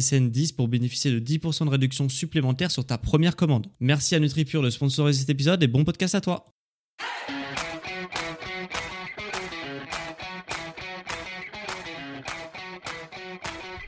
SSN 0.00 0.30
10 0.30 0.52
pour 0.52 0.68
bénéficier 0.68 1.10
de 1.10 1.20
10% 1.20 1.66
de 1.66 1.70
réduction 1.70 2.08
supplémentaire 2.08 2.70
sur 2.70 2.84
ta 2.84 2.98
première 2.98 3.36
commande. 3.36 3.68
Merci 3.80 4.14
à 4.14 4.18
NutriPure 4.18 4.62
de 4.62 4.70
sponsoriser 4.70 5.20
cet 5.20 5.30
épisode 5.30 5.62
et 5.62 5.68
bon 5.68 5.84
podcast 5.84 6.14
à 6.14 6.20
toi. 6.20 6.46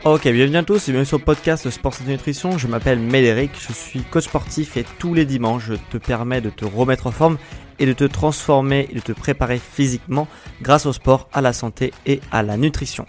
Ok, 0.05 0.29
bienvenue 0.29 0.57
à 0.57 0.63
tous 0.63 0.89
et 0.89 0.93
bienvenue 0.93 1.05
sur 1.05 1.19
le 1.19 1.25
podcast 1.25 1.69
Sport 1.69 1.97
et 2.07 2.11
Nutrition. 2.11 2.59
Je 2.59 2.69
m'appelle 2.69 3.01
Médéric, 3.01 3.51
je 3.59 3.73
suis 3.73 4.03
coach 4.03 4.27
sportif 4.27 4.77
et 4.77 4.85
tous 5.01 5.15
les 5.15 5.25
dimanches 5.25 5.65
je 5.67 5.75
te 5.75 5.97
permets 5.97 6.41
de 6.41 6.51
te 6.51 6.65
remettre 6.65 7.09
en 7.09 7.11
forme 7.11 7.39
et 7.81 7.87
de 7.87 7.93
te 7.93 8.05
transformer 8.05 8.87
et 8.91 8.95
de 8.95 9.01
te 9.01 9.11
préparer 9.11 9.59
physiquement 9.59 10.29
grâce 10.63 10.87
au 10.87 10.93
sport, 10.93 11.29
à 11.33 11.41
la 11.41 11.53
santé 11.53 11.93
et 12.07 12.21
à 12.31 12.45
la 12.45 12.57
nutrition. 12.57 13.05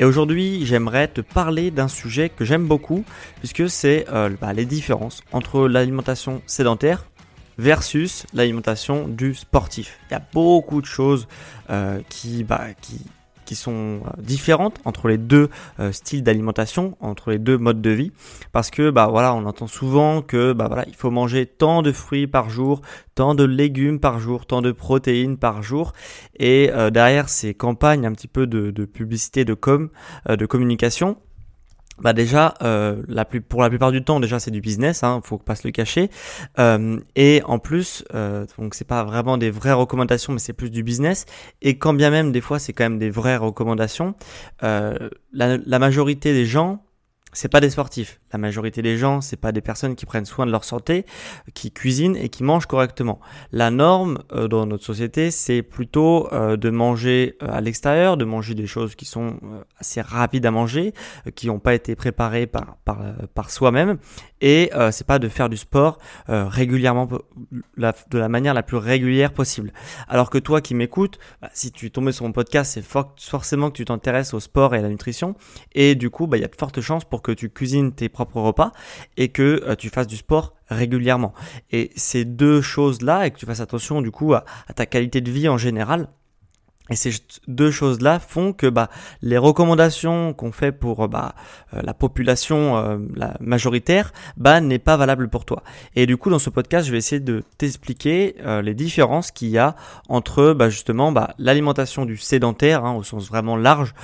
Et 0.00 0.04
aujourd'hui, 0.04 0.64
j'aimerais 0.64 1.08
te 1.08 1.20
parler 1.20 1.70
d'un 1.70 1.86
sujet 1.86 2.30
que 2.30 2.42
j'aime 2.42 2.66
beaucoup, 2.66 3.04
puisque 3.40 3.68
c'est 3.68 4.06
euh, 4.08 4.30
bah, 4.40 4.54
les 4.54 4.64
différences 4.64 5.22
entre 5.30 5.68
l'alimentation 5.68 6.40
sédentaire 6.46 7.04
versus 7.58 8.24
l'alimentation 8.32 9.06
du 9.06 9.34
sportif. 9.34 9.98
Il 10.08 10.14
y 10.14 10.16
a 10.16 10.22
beaucoup 10.32 10.80
de 10.80 10.86
choses 10.86 11.28
euh, 11.68 12.00
qui, 12.08 12.44
bah, 12.44 12.68
qui, 12.80 13.02
qui 13.50 13.56
sont 13.56 14.02
euh, 14.06 14.22
différentes 14.22 14.78
entre 14.84 15.08
les 15.08 15.18
deux 15.18 15.48
euh, 15.80 15.90
styles 15.90 16.22
d'alimentation, 16.22 16.96
entre 17.00 17.32
les 17.32 17.40
deux 17.40 17.58
modes 17.58 17.82
de 17.82 17.90
vie, 17.90 18.12
parce 18.52 18.70
que 18.70 18.90
bah 18.90 19.08
voilà, 19.10 19.34
on 19.34 19.44
entend 19.44 19.66
souvent 19.66 20.22
que 20.22 20.52
bah 20.52 20.68
voilà, 20.68 20.84
il 20.86 20.94
faut 20.94 21.10
manger 21.10 21.46
tant 21.46 21.82
de 21.82 21.90
fruits 21.90 22.28
par 22.28 22.48
jour, 22.48 22.80
tant 23.16 23.34
de 23.34 23.42
légumes 23.42 23.98
par 23.98 24.20
jour, 24.20 24.46
tant 24.46 24.62
de 24.62 24.70
protéines 24.70 25.36
par 25.36 25.64
jour, 25.64 25.94
et 26.38 26.70
euh, 26.72 26.90
derrière 26.90 27.28
ces 27.28 27.52
campagnes 27.52 28.06
un 28.06 28.12
petit 28.12 28.28
peu 28.28 28.46
de, 28.46 28.70
de 28.70 28.84
publicité, 28.84 29.44
de 29.44 29.54
com, 29.54 29.88
de 30.28 30.46
communication, 30.46 31.16
bah 32.00 32.12
déjà, 32.12 32.54
euh, 32.62 33.02
la 33.08 33.24
plus, 33.24 33.40
pour 33.40 33.62
la 33.62 33.68
plupart 33.68 33.92
du 33.92 34.02
temps, 34.02 34.20
déjà 34.20 34.40
c'est 34.40 34.50
du 34.50 34.60
business, 34.60 35.02
hein, 35.02 35.20
faut 35.22 35.38
pas 35.38 35.54
se 35.54 35.66
le 35.66 35.72
cacher. 35.72 36.10
Euh, 36.58 36.98
et 37.14 37.42
en 37.44 37.58
plus, 37.58 38.04
euh, 38.14 38.46
donc 38.58 38.74
c'est 38.74 38.86
pas 38.86 39.04
vraiment 39.04 39.36
des 39.38 39.50
vraies 39.50 39.72
recommandations, 39.72 40.32
mais 40.32 40.38
c'est 40.38 40.52
plus 40.52 40.70
du 40.70 40.82
business. 40.82 41.26
Et 41.62 41.78
quand 41.78 41.94
bien 41.94 42.10
même 42.10 42.32
des 42.32 42.40
fois 42.40 42.58
c'est 42.58 42.72
quand 42.72 42.84
même 42.84 42.98
des 42.98 43.10
vraies 43.10 43.36
recommandations, 43.36 44.14
euh, 44.62 45.10
la, 45.32 45.58
la 45.58 45.78
majorité 45.78 46.32
des 46.32 46.46
gens 46.46 46.82
c'est 47.32 47.48
pas 47.48 47.60
des 47.60 47.70
sportifs. 47.70 48.20
La 48.32 48.38
majorité 48.38 48.82
des 48.82 48.96
gens, 48.96 49.20
c'est 49.20 49.36
pas 49.36 49.52
des 49.52 49.60
personnes 49.60 49.96
qui 49.96 50.06
prennent 50.06 50.24
soin 50.24 50.46
de 50.46 50.50
leur 50.50 50.64
santé, 50.64 51.04
qui 51.54 51.72
cuisinent 51.72 52.16
et 52.16 52.28
qui 52.28 52.44
mangent 52.44 52.66
correctement. 52.66 53.20
La 53.52 53.70
norme 53.70 54.18
euh, 54.32 54.48
dans 54.48 54.66
notre 54.66 54.84
société, 54.84 55.30
c'est 55.30 55.62
plutôt 55.62 56.32
euh, 56.32 56.56
de 56.56 56.70
manger 56.70 57.36
euh, 57.42 57.48
à 57.50 57.60
l'extérieur, 57.60 58.16
de 58.16 58.24
manger 58.24 58.54
des 58.54 58.66
choses 58.66 58.94
qui 58.94 59.04
sont 59.04 59.38
assez 59.78 60.00
rapides 60.00 60.46
à 60.46 60.50
manger, 60.50 60.94
qui 61.34 61.48
n'ont 61.48 61.58
pas 61.58 61.74
été 61.74 61.96
préparées 61.96 62.46
par 62.46 62.76
par, 62.84 63.02
par 63.34 63.50
soi-même, 63.50 63.98
et 64.40 64.70
c'est 64.90 65.06
pas 65.06 65.18
de 65.18 65.28
faire 65.28 65.48
du 65.48 65.56
sport 65.56 65.98
régulièrement, 66.28 67.08
de 67.76 68.18
la 68.18 68.28
manière 68.28 68.54
la 68.54 68.62
plus 68.62 68.76
régulière 68.76 69.32
possible. 69.32 69.72
Alors 70.08 70.30
que 70.30 70.38
toi 70.38 70.60
qui 70.60 70.74
m'écoutes, 70.74 71.18
bah, 71.40 71.50
si 71.52 71.72
tu 71.72 71.86
es 71.86 71.90
tombé 71.90 72.12
sur 72.12 72.24
mon 72.24 72.32
podcast, 72.32 72.72
c'est 72.72 72.84
forcément 72.84 73.70
que 73.70 73.76
tu 73.76 73.84
t'intéresses 73.84 74.34
au 74.34 74.40
sport 74.40 74.74
et 74.74 74.78
à 74.78 74.82
la 74.82 74.88
nutrition, 74.88 75.34
et 75.72 75.94
du 75.94 76.10
coup, 76.10 76.26
bah, 76.26 76.36
il 76.36 76.40
y 76.40 76.44
a 76.44 76.48
de 76.48 76.56
fortes 76.56 76.80
chances 76.80 77.04
pour 77.04 77.22
que 77.22 77.32
tu 77.32 77.50
cuisines 77.50 77.92
tes 77.92 78.08
repas 78.24 78.72
et 79.16 79.28
que 79.28 79.62
euh, 79.64 79.74
tu 79.74 79.88
fasses 79.88 80.06
du 80.06 80.16
sport 80.16 80.54
régulièrement. 80.68 81.32
Et 81.70 81.90
ces 81.96 82.24
deux 82.24 82.60
choses-là, 82.60 83.26
et 83.26 83.30
que 83.30 83.38
tu 83.38 83.46
fasses 83.46 83.60
attention 83.60 84.02
du 84.02 84.10
coup 84.10 84.34
à 84.34 84.44
ta 84.74 84.86
qualité 84.86 85.20
de 85.20 85.30
vie 85.30 85.48
en 85.48 85.58
général, 85.58 86.08
et 86.90 86.96
ces 86.96 87.12
deux 87.46 87.70
choses-là 87.70 88.18
font 88.18 88.52
que 88.52 88.66
bah, 88.66 88.90
les 89.22 89.38
recommandations 89.38 90.34
qu'on 90.34 90.52
fait 90.52 90.72
pour 90.72 91.08
bah, 91.08 91.34
euh, 91.74 91.80
la 91.82 91.94
population 91.94 92.76
euh, 92.76 92.98
la 93.14 93.36
majoritaire 93.40 94.12
bah, 94.36 94.60
n'est 94.60 94.78
pas 94.80 94.96
valable 94.96 95.28
pour 95.28 95.44
toi. 95.44 95.62
Et 95.94 96.06
du 96.06 96.16
coup, 96.16 96.30
dans 96.30 96.38
ce 96.40 96.50
podcast, 96.50 96.86
je 96.86 96.92
vais 96.92 96.98
essayer 96.98 97.20
de 97.20 97.44
t'expliquer 97.58 98.34
euh, 98.44 98.60
les 98.60 98.74
différences 98.74 99.30
qu'il 99.30 99.48
y 99.48 99.58
a 99.58 99.76
entre 100.08 100.52
bah, 100.52 100.68
justement 100.68 101.12
bah, 101.12 101.34
l'alimentation 101.38 102.04
du 102.04 102.16
sédentaire, 102.16 102.84
hein, 102.84 102.94
au 102.94 103.04
sens 103.04 103.28
vraiment 103.28 103.56
large. 103.56 103.94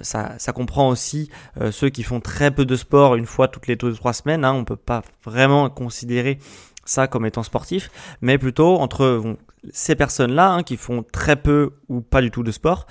ça, 0.00 0.32
ça 0.38 0.52
comprend 0.52 0.88
aussi 0.88 1.30
ceux 1.70 1.88
qui 1.88 2.02
font 2.02 2.20
très 2.20 2.50
peu 2.50 2.64
de 2.64 2.76
sport 2.76 3.14
une 3.14 3.26
fois 3.26 3.48
toutes 3.48 3.66
les 3.66 3.76
deux 3.76 3.92
trois 3.94 4.12
semaines. 4.12 4.44
Hein, 4.44 4.52
on 4.52 4.64
peut 4.64 4.76
pas 4.76 5.02
vraiment 5.24 5.70
considérer 5.70 6.38
ça 6.84 7.06
comme 7.06 7.26
étant 7.26 7.42
sportif, 7.42 7.90
mais 8.20 8.38
plutôt 8.38 8.76
entre 8.76 9.36
ces 9.72 9.94
personnes-là 9.94 10.52
hein, 10.52 10.62
qui 10.62 10.76
font 10.76 11.04
très 11.10 11.36
peu 11.36 11.72
ou 11.88 12.00
pas 12.00 12.20
du 12.20 12.30
tout 12.30 12.42
de 12.42 12.50
sport 12.50 12.86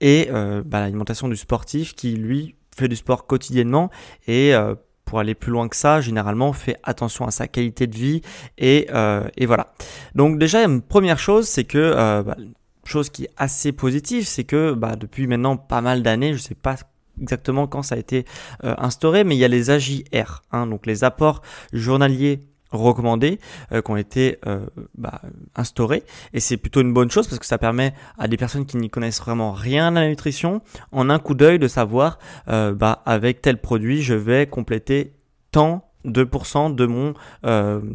et 0.00 0.28
euh, 0.30 0.62
bah, 0.64 0.80
l'alimentation 0.80 1.28
du 1.28 1.36
sportif 1.36 1.94
qui 1.94 2.12
lui 2.12 2.56
fait 2.76 2.88
du 2.88 2.96
sport 2.96 3.26
quotidiennement 3.26 3.90
et 4.26 4.54
euh, 4.54 4.74
pour 5.04 5.20
aller 5.20 5.34
plus 5.34 5.50
loin 5.50 5.68
que 5.68 5.76
ça, 5.76 6.00
généralement 6.00 6.52
fait 6.52 6.76
attention 6.82 7.26
à 7.26 7.30
sa 7.30 7.48
qualité 7.48 7.86
de 7.86 7.96
vie 7.96 8.20
et, 8.58 8.88
euh, 8.92 9.26
et 9.36 9.46
voilà. 9.46 9.68
Donc 10.14 10.38
déjà 10.38 10.62
une 10.64 10.82
première 10.82 11.18
chose, 11.18 11.48
c'est 11.48 11.64
que 11.64 12.22
bah, 12.22 12.36
chose 12.84 13.08
qui 13.08 13.24
est 13.24 13.30
assez 13.38 13.72
positive, 13.72 14.26
c'est 14.26 14.44
que 14.44 14.74
bah, 14.74 14.96
depuis 14.96 15.26
maintenant 15.26 15.56
pas 15.56 15.80
mal 15.80 16.02
d'années, 16.02 16.34
je 16.34 16.38
sais 16.38 16.54
pas 16.54 16.76
exactement 17.20 17.66
quand 17.66 17.82
ça 17.82 17.94
a 17.94 17.98
été 17.98 18.26
instauré, 18.62 19.24
mais 19.24 19.34
il 19.34 19.38
y 19.38 19.44
a 19.44 19.48
les 19.48 19.70
AJR, 19.70 20.42
hein, 20.52 20.66
donc 20.66 20.86
les 20.86 21.04
apports 21.04 21.40
journaliers 21.72 22.47
recommandés 22.70 23.38
euh, 23.72 23.82
qui 23.82 23.90
ont 23.90 23.96
été 23.96 24.38
euh, 24.46 24.66
bah, 24.96 25.22
instaurés 25.56 26.02
et 26.32 26.40
c'est 26.40 26.56
plutôt 26.56 26.80
une 26.80 26.92
bonne 26.92 27.10
chose 27.10 27.26
parce 27.26 27.38
que 27.38 27.46
ça 27.46 27.58
permet 27.58 27.94
à 28.18 28.28
des 28.28 28.36
personnes 28.36 28.66
qui 28.66 28.76
n'y 28.76 28.90
connaissent 28.90 29.20
vraiment 29.20 29.52
rien 29.52 29.94
à 29.96 30.00
la 30.00 30.08
nutrition 30.08 30.60
en 30.92 31.10
un 31.10 31.18
coup 31.18 31.34
d'œil 31.34 31.58
de 31.58 31.68
savoir 31.68 32.18
euh, 32.48 32.74
bah, 32.74 33.02
avec 33.06 33.42
tel 33.42 33.58
produit 33.60 34.02
je 34.02 34.14
vais 34.14 34.46
compléter 34.46 35.14
tant 35.50 35.84
2% 36.04 36.74
de 36.74 36.86
mon 36.86 37.14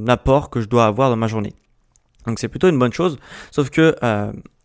apport 0.08 0.50
que 0.50 0.62
je 0.62 0.68
dois 0.68 0.86
avoir 0.86 1.10
dans 1.10 1.16
ma 1.16 1.28
journée. 1.28 1.54
Donc 2.28 2.38
c'est 2.38 2.50
plutôt 2.50 2.70
une 2.70 2.78
bonne 2.78 2.94
chose. 2.94 3.18
Sauf 3.50 3.70
que 3.70 3.96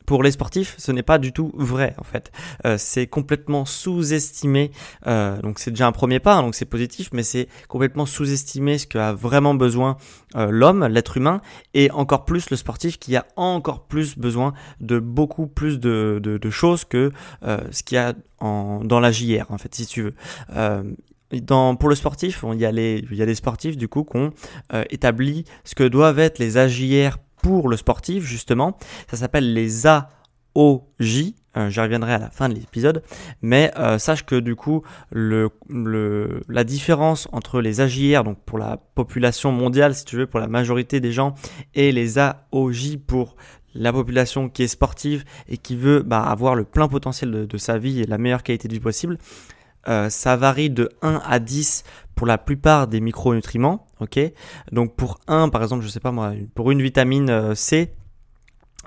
pour 0.08 0.22
les 0.22 0.30
sportifs, 0.30 0.74
ce 0.78 0.90
n'est 0.90 1.02
pas 1.02 1.18
du 1.18 1.34
tout 1.34 1.52
vrai 1.54 1.94
en 1.98 2.02
fait. 2.02 2.32
Euh, 2.64 2.76
c'est 2.78 3.06
complètement 3.06 3.66
sous-estimé. 3.66 4.70
Euh, 5.06 5.38
donc 5.42 5.58
c'est 5.58 5.70
déjà 5.70 5.86
un 5.86 5.92
premier 5.92 6.18
pas, 6.18 6.36
hein, 6.36 6.42
donc 6.44 6.54
c'est 6.54 6.64
positif, 6.64 7.10
mais 7.12 7.22
c'est 7.22 7.46
complètement 7.68 8.06
sous-estimé 8.06 8.78
ce 8.78 8.86
qu'a 8.86 9.12
vraiment 9.12 9.52
besoin 9.52 9.98
euh, 10.34 10.48
l'homme, 10.50 10.86
l'être 10.86 11.18
humain, 11.18 11.42
et 11.74 11.90
encore 11.90 12.24
plus 12.24 12.48
le 12.48 12.56
sportif 12.56 12.98
qui 12.98 13.16
a 13.16 13.26
encore 13.36 13.86
plus 13.86 14.16
besoin 14.16 14.54
de 14.80 14.98
beaucoup 14.98 15.46
plus 15.46 15.78
de, 15.78 16.40
choses 16.48 16.86
que 16.86 17.12
euh, 17.42 17.58
ce 17.70 17.82
qu'il 17.82 17.96
y 17.96 17.98
a 17.98 18.14
dans 18.40 19.00
la 19.00 19.12
JR 19.12 19.44
en 19.50 19.58
fait, 19.58 19.74
si 19.74 19.84
tu 19.84 20.04
veux. 20.04 20.14
Euh, 20.56 20.84
pour 21.78 21.90
le 21.90 21.94
sportif, 21.94 22.46
il 22.54 22.58
y, 22.58 22.64
a 22.64 22.72
des 22.72 23.34
sportifs 23.34 23.76
du 23.76 23.88
coup 23.88 24.04
qui 24.04 24.16
ont 24.16 24.32
établi 24.88 25.44
ce 25.64 25.74
que 25.74 25.84
doivent 25.84 26.18
être 26.18 26.38
les 26.38 26.56
AJR 26.56 27.18
pour 27.42 27.68
le 27.68 27.76
sportif, 27.76 28.24
justement. 28.24 28.76
Ça 29.10 29.16
s'appelle 29.16 29.52
les 29.52 29.86
AOJ. 29.86 31.34
Euh, 31.56 31.70
J'y 31.70 31.80
reviendrai 31.80 32.12
à 32.12 32.18
la 32.18 32.30
fin 32.30 32.48
de 32.48 32.54
l'épisode. 32.54 33.02
Mais 33.42 33.72
euh, 33.78 33.98
sache 33.98 34.24
que 34.24 34.36
du 34.36 34.54
coup, 34.54 34.82
la 35.12 36.64
différence 36.64 37.28
entre 37.32 37.60
les 37.60 37.80
AJR, 37.80 38.24
donc 38.24 38.38
pour 38.44 38.58
la 38.58 38.76
population 38.94 39.52
mondiale, 39.52 39.94
si 39.94 40.04
tu 40.04 40.16
veux, 40.16 40.26
pour 40.26 40.40
la 40.40 40.48
majorité 40.48 41.00
des 41.00 41.12
gens, 41.12 41.34
et 41.74 41.92
les 41.92 42.18
AOJ 42.18 42.98
pour 43.06 43.36
la 43.74 43.92
population 43.92 44.48
qui 44.48 44.64
est 44.64 44.68
sportive 44.68 45.24
et 45.48 45.56
qui 45.56 45.76
veut 45.76 46.02
bah, 46.02 46.22
avoir 46.22 46.54
le 46.54 46.64
plein 46.64 46.88
potentiel 46.88 47.30
de, 47.30 47.44
de, 47.44 47.58
sa 47.58 47.78
vie 47.78 48.00
et 48.00 48.06
la 48.06 48.18
meilleure 48.18 48.42
qualité 48.42 48.66
de 48.66 48.72
vie 48.72 48.80
possible, 48.80 49.18
euh, 49.88 50.10
ça 50.10 50.36
varie 50.36 50.70
de 50.70 50.90
1 51.02 51.22
à 51.24 51.38
10 51.38 51.84
pour 52.18 52.26
la 52.26 52.36
plupart 52.36 52.88
des 52.88 53.00
micronutriments. 53.00 53.86
Ok, 54.00 54.18
donc 54.72 54.96
pour 54.96 55.20
un, 55.28 55.48
par 55.48 55.62
exemple, 55.62 55.84
je 55.84 55.88
sais 55.88 56.00
pas 56.00 56.10
moi, 56.10 56.32
pour 56.56 56.72
une 56.72 56.82
vitamine 56.82 57.54
C, 57.54 57.92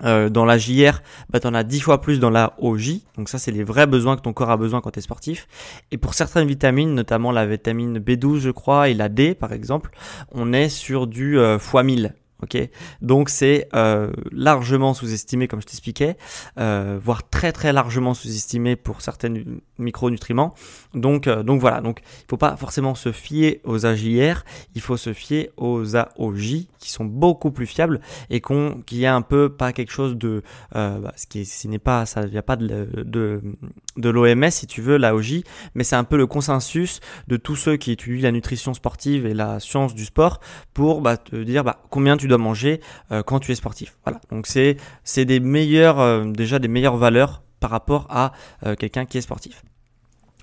euh, 0.03 0.27
dans 0.27 0.43
la 0.43 0.57
JR, 0.57 1.01
bah, 1.29 1.39
tu 1.39 1.47
en 1.47 1.53
as 1.53 1.63
10 1.63 1.79
fois 1.79 2.01
plus 2.01 2.19
dans 2.19 2.29
la 2.29 2.55
OJ. 2.59 2.99
Donc 3.17 3.29
ça, 3.29 3.39
c'est 3.39 3.51
les 3.51 3.63
vrais 3.63 3.87
besoins 3.87 4.17
que 4.17 4.21
ton 4.21 4.33
corps 4.33 4.49
a 4.49 4.57
besoin 4.57 4.81
quand 4.81 4.91
tu 4.91 4.99
es 4.99 5.01
sportif. 5.01 5.47
Et 5.91 5.97
pour 5.97 6.13
certaines 6.13 6.45
vitamines, 6.45 6.93
notamment 6.93 7.31
la 7.31 7.45
vitamine 7.45 7.99
B12, 7.99 8.39
je 8.39 8.49
crois, 8.49 8.89
et 8.89 8.93
la 8.93 9.07
D, 9.07 9.33
par 9.33 9.53
exemple, 9.53 9.91
on 10.33 10.51
est 10.51 10.67
sur 10.67 11.07
du 11.07 11.39
euh, 11.39 11.57
fois 11.57 11.83
1000. 11.83 12.13
Ok, 12.43 12.57
donc 13.01 13.29
c'est 13.29 13.67
euh, 13.75 14.11
largement 14.31 14.95
sous-estimé 14.95 15.47
comme 15.47 15.61
je 15.61 15.67
t'expliquais, 15.67 16.17
euh, 16.57 16.99
voire 17.01 17.29
très 17.29 17.51
très 17.51 17.71
largement 17.71 18.15
sous-estimé 18.15 18.75
pour 18.75 19.01
certains 19.01 19.31
micronutriments. 19.77 20.55
Donc 20.95 21.27
euh, 21.27 21.43
donc 21.43 21.61
voilà, 21.61 21.81
donc 21.81 22.01
il 22.03 22.25
faut 22.29 22.37
pas 22.37 22.57
forcément 22.57 22.95
se 22.95 23.11
fier 23.11 23.61
aux 23.63 23.85
AJR, 23.85 24.43
il 24.73 24.81
faut 24.81 24.97
se 24.97 25.13
fier 25.13 25.51
aux 25.57 25.95
AOJ 25.95 26.67
qui 26.79 26.89
sont 26.89 27.05
beaucoup 27.05 27.51
plus 27.51 27.67
fiables 27.67 28.01
et 28.31 28.41
qu'on 28.41 28.81
qui 28.87 29.05
a 29.05 29.13
un 29.13 29.21
peu 29.21 29.49
pas 29.49 29.71
quelque 29.71 29.91
chose 29.91 30.17
de 30.17 30.41
bah, 30.73 31.13
ce 31.15 31.27
qui 31.27 31.45
ce 31.45 31.67
n'est 31.67 31.77
pas 31.77 32.07
ça 32.07 32.25
vient 32.25 32.41
pas 32.41 32.55
de 32.55 32.87
de, 33.03 33.41
de 33.97 34.09
l'OMS 34.09 34.49
si 34.49 34.67
tu 34.67 34.81
veux 34.81 34.97
l'AOJ, 34.97 35.43
mais 35.75 35.83
c'est 35.83 35.95
un 35.95 36.03
peu 36.03 36.17
le 36.17 36.27
consensus 36.27 36.99
de 37.27 37.37
tous 37.37 37.55
ceux 37.55 37.77
qui 37.77 37.91
étudient 37.91 38.23
la 38.23 38.31
nutrition 38.31 38.73
sportive 38.73 39.25
et 39.25 39.33
la 39.33 39.59
science 39.59 39.93
du 39.93 40.05
sport 40.05 40.39
pour 40.73 41.01
bah, 41.01 41.17
te 41.17 41.35
dire 41.35 41.63
bah, 41.63 41.81
combien 41.89 42.17
tu 42.17 42.27
dois 42.27 42.37
manger 42.37 42.81
euh, 43.11 43.23
quand 43.23 43.39
tu 43.39 43.51
es 43.51 43.55
sportif. 43.55 43.97
Voilà. 44.05 44.21
Donc 44.31 44.47
c'est 44.47 44.77
c'est 45.03 45.25
des 45.25 45.39
meilleures 45.39 45.99
euh, 45.99 46.25
déjà 46.25 46.59
des 46.59 46.67
meilleures 46.67 46.97
valeurs 46.97 47.43
par 47.59 47.69
rapport 47.69 48.07
à 48.09 48.33
euh, 48.65 48.75
quelqu'un 48.75 49.05
qui 49.05 49.17
est 49.17 49.21
sportif. 49.21 49.63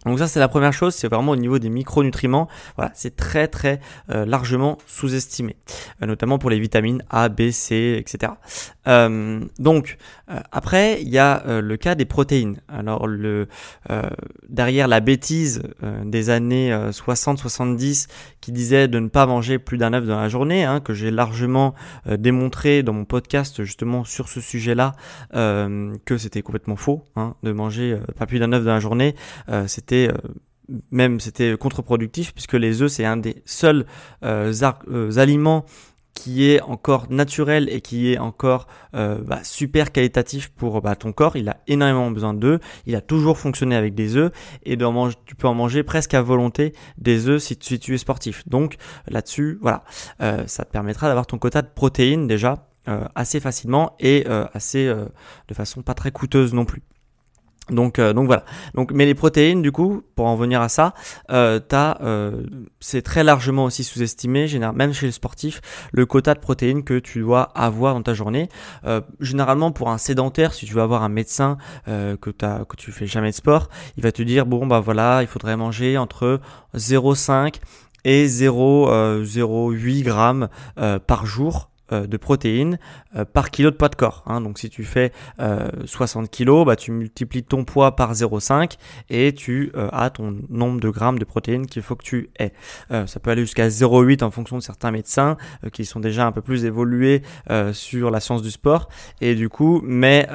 Donc 0.08 0.18
ça 0.18 0.26
c'est 0.26 0.40
la 0.40 0.48
première 0.48 0.72
chose, 0.72 0.94
c'est 0.94 1.08
vraiment 1.08 1.32
au 1.32 1.36
niveau 1.36 1.58
des 1.58 1.68
micronutriments, 1.68 2.48
voilà, 2.76 2.90
c'est 2.94 3.14
très 3.14 3.46
très 3.46 3.80
euh, 4.10 4.24
largement 4.24 4.78
sous-estimé, 4.86 5.56
euh, 6.02 6.06
notamment 6.06 6.38
pour 6.38 6.48
les 6.48 6.58
vitamines 6.58 7.02
A, 7.10 7.28
B, 7.28 7.50
C, 7.50 7.96
etc. 7.98 8.32
Euh, 8.86 9.40
donc 9.58 9.98
après 10.50 11.02
il 11.02 11.08
y 11.08 11.18
a 11.18 11.42
le 11.60 11.76
cas 11.76 11.94
des 11.94 12.04
protéines. 12.04 12.60
Alors 12.68 13.06
le 13.06 13.48
derrière 14.48 14.88
la 14.88 15.00
bêtise 15.00 15.62
des 16.04 16.30
années 16.30 16.70
60-70 16.70 18.08
qui 18.40 18.52
disait 18.52 18.88
de 18.88 18.98
ne 18.98 19.08
pas 19.08 19.26
manger 19.26 19.58
plus 19.58 19.78
d'un 19.78 19.94
œuf 19.94 20.04
dans 20.06 20.20
la 20.20 20.28
journée, 20.28 20.64
hein, 20.64 20.80
que 20.80 20.92
j'ai 20.92 21.10
largement 21.10 21.74
démontré 22.06 22.82
dans 22.82 22.92
mon 22.92 23.06
podcast 23.06 23.64
justement 23.64 24.04
sur 24.04 24.28
ce 24.28 24.40
sujet-là, 24.42 24.92
que 25.32 26.18
c'était 26.18 26.42
complètement 26.42 26.76
faux, 26.76 27.04
hein, 27.16 27.34
de 27.42 27.52
manger 27.52 27.98
pas 28.18 28.26
plus 28.26 28.38
d'un 28.38 28.52
œuf 28.52 28.64
dans 28.64 28.74
la 28.74 28.80
journée, 28.80 29.14
c'était 29.66 29.97
euh, 30.06 30.12
même 30.90 31.18
c'était 31.18 31.56
contre-productif 31.56 32.32
puisque 32.32 32.52
les 32.54 32.82
œufs 32.82 32.92
c'est 32.92 33.04
un 33.04 33.16
des 33.16 33.42
seuls 33.44 33.86
euh, 34.22 34.52
euh, 34.88 35.18
aliments 35.18 35.64
qui 36.14 36.50
est 36.50 36.60
encore 36.62 37.10
naturel 37.10 37.68
et 37.70 37.80
qui 37.80 38.12
est 38.12 38.18
encore 38.18 38.66
bah, 38.92 39.38
super 39.44 39.92
qualitatif 39.92 40.48
pour 40.48 40.82
bah, 40.82 40.96
ton 40.96 41.12
corps. 41.12 41.36
Il 41.36 41.48
a 41.48 41.58
énormément 41.68 42.10
besoin 42.10 42.34
d'œufs. 42.34 42.60
Il 42.86 42.96
a 42.96 43.00
toujours 43.00 43.38
fonctionné 43.38 43.76
avec 43.76 43.94
des 43.94 44.16
œufs 44.16 44.32
et 44.64 44.76
tu 44.76 45.36
peux 45.36 45.46
en 45.46 45.54
manger 45.54 45.84
presque 45.84 46.14
à 46.14 46.22
volonté 46.22 46.74
des 46.96 47.28
œufs 47.28 47.40
si, 47.40 47.56
tu 47.56 47.94
es 47.94 47.98
sportif. 47.98 48.42
Donc 48.48 48.78
là-dessus, 49.06 49.60
voilà, 49.62 49.84
ça 50.18 50.64
te 50.64 50.72
permettra 50.72 51.06
d'avoir 51.06 51.28
ton 51.28 51.38
quota 51.38 51.62
de 51.62 51.68
protéines 51.72 52.26
déjà 52.26 52.66
assez 53.14 53.38
facilement 53.38 53.94
et 54.00 54.26
assez 54.26 54.86
de 54.86 55.54
façon 55.54 55.82
pas 55.82 55.94
très 55.94 56.10
coûteuse 56.10 56.52
non 56.52 56.64
plus. 56.64 56.82
Donc, 57.70 57.98
euh, 57.98 58.12
donc 58.12 58.26
voilà. 58.26 58.44
Donc, 58.74 58.92
mais 58.92 59.06
les 59.06 59.14
protéines, 59.14 59.62
du 59.62 59.72
coup, 59.72 60.02
pour 60.14 60.26
en 60.26 60.36
venir 60.36 60.60
à 60.60 60.68
ça, 60.68 60.94
euh, 61.30 61.60
euh, 61.72 62.42
c'est 62.80 63.02
très 63.02 63.24
largement 63.24 63.64
aussi 63.64 63.84
sous-estimé, 63.84 64.46
même 64.74 64.92
chez 64.92 65.06
les 65.06 65.12
sportifs, 65.12 65.60
le 65.92 66.06
quota 66.06 66.34
de 66.34 66.40
protéines 66.40 66.82
que 66.82 66.98
tu 66.98 67.20
dois 67.20 67.42
avoir 67.54 67.94
dans 67.94 68.02
ta 68.02 68.14
journée. 68.14 68.48
Euh, 68.84 69.00
généralement, 69.20 69.70
pour 69.72 69.90
un 69.90 69.98
sédentaire, 69.98 70.54
si 70.54 70.66
tu 70.66 70.74
veux 70.74 70.82
avoir 70.82 71.02
un 71.02 71.08
médecin 71.08 71.58
que 71.86 72.30
t'as, 72.30 72.64
que 72.64 72.76
tu 72.76 72.92
fais 72.92 73.06
jamais 73.06 73.30
de 73.30 73.34
sport, 73.34 73.68
il 73.96 74.02
va 74.02 74.12
te 74.12 74.22
dire 74.22 74.46
bon 74.46 74.66
bah 74.66 74.80
voilà, 74.80 75.22
il 75.22 75.28
faudrait 75.28 75.56
manger 75.56 75.98
entre 75.98 76.40
0,5 76.74 77.56
et 78.04 78.26
0,08 78.26 80.02
grammes 80.02 80.48
par 81.06 81.26
jour 81.26 81.70
de 81.90 82.16
protéines 82.16 82.78
euh, 83.16 83.24
par 83.24 83.50
kilo 83.50 83.70
de 83.70 83.76
poids 83.76 83.88
de 83.88 83.94
corps. 83.94 84.22
Hein. 84.26 84.40
Donc 84.40 84.58
si 84.58 84.68
tu 84.68 84.84
fais 84.84 85.12
60 85.84 86.24
euh, 86.24 86.28
kg, 86.28 86.66
bah, 86.66 86.76
tu 86.76 86.92
multiplies 86.92 87.42
ton 87.42 87.64
poids 87.64 87.96
par 87.96 88.12
0,5 88.12 88.76
et 89.10 89.34
tu 89.34 89.72
as 89.92 90.10
ton 90.10 90.36
nombre 90.48 90.80
de 90.80 90.90
grammes 90.90 91.18
de 91.18 91.24
protéines 91.24 91.66
qu'il 91.66 91.82
faut 91.82 91.96
que 91.96 92.04
tu 92.04 92.30
aies. 92.38 92.52
ça 92.90 93.20
peut 93.20 93.30
aller 93.30 93.42
jusqu'à 93.42 93.68
0,8 93.68 94.22
en 94.22 94.30
fonction 94.30 94.56
de 94.56 94.62
certains 94.62 94.90
médecins 94.90 95.36
qui 95.72 95.84
sont 95.84 96.00
déjà 96.00 96.26
un 96.26 96.32
peu 96.32 96.42
plus 96.42 96.64
évolués 96.64 97.22
sur 97.72 98.10
la 98.10 98.20
science 98.20 98.42
du 98.42 98.50
sport. 98.50 98.88
Et 99.20 99.34
du 99.34 99.48
coup, 99.48 99.80
mais 99.84 100.28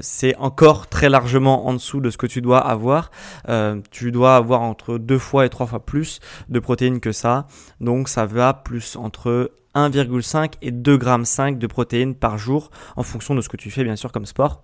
c'est 0.00 0.36
encore 0.36 0.88
très 0.88 1.08
largement 1.08 1.66
en 1.66 1.72
dessous 1.72 2.00
de 2.00 2.10
ce 2.10 2.16
que 2.16 2.26
tu 2.26 2.40
dois 2.40 2.58
avoir. 2.58 3.10
tu 3.90 4.12
dois 4.12 4.36
avoir 4.36 4.62
entre 4.62 4.98
deux 4.98 5.18
fois 5.18 5.46
et 5.46 5.48
trois 5.48 5.66
fois 5.66 5.84
plus 5.84 6.20
de 6.48 6.58
protéines 6.58 7.00
que 7.00 7.12
ça. 7.12 7.46
Donc 7.80 8.08
ça 8.08 8.26
va 8.26 8.54
plus 8.54 8.96
entre 8.96 9.50
1,5 9.74 10.54
et 10.62 10.70
2,5 10.70 10.98
grammes 10.98 11.58
de 11.58 11.66
protéines 11.66 12.14
par 12.14 12.38
jour 12.38 12.70
en 12.96 13.02
fonction 13.02 13.34
de 13.34 13.40
ce 13.40 13.48
que 13.48 13.56
tu 13.56 13.70
fais 13.70 13.84
bien 13.84 13.96
sûr 13.96 14.12
comme 14.12 14.26
sport. 14.26 14.62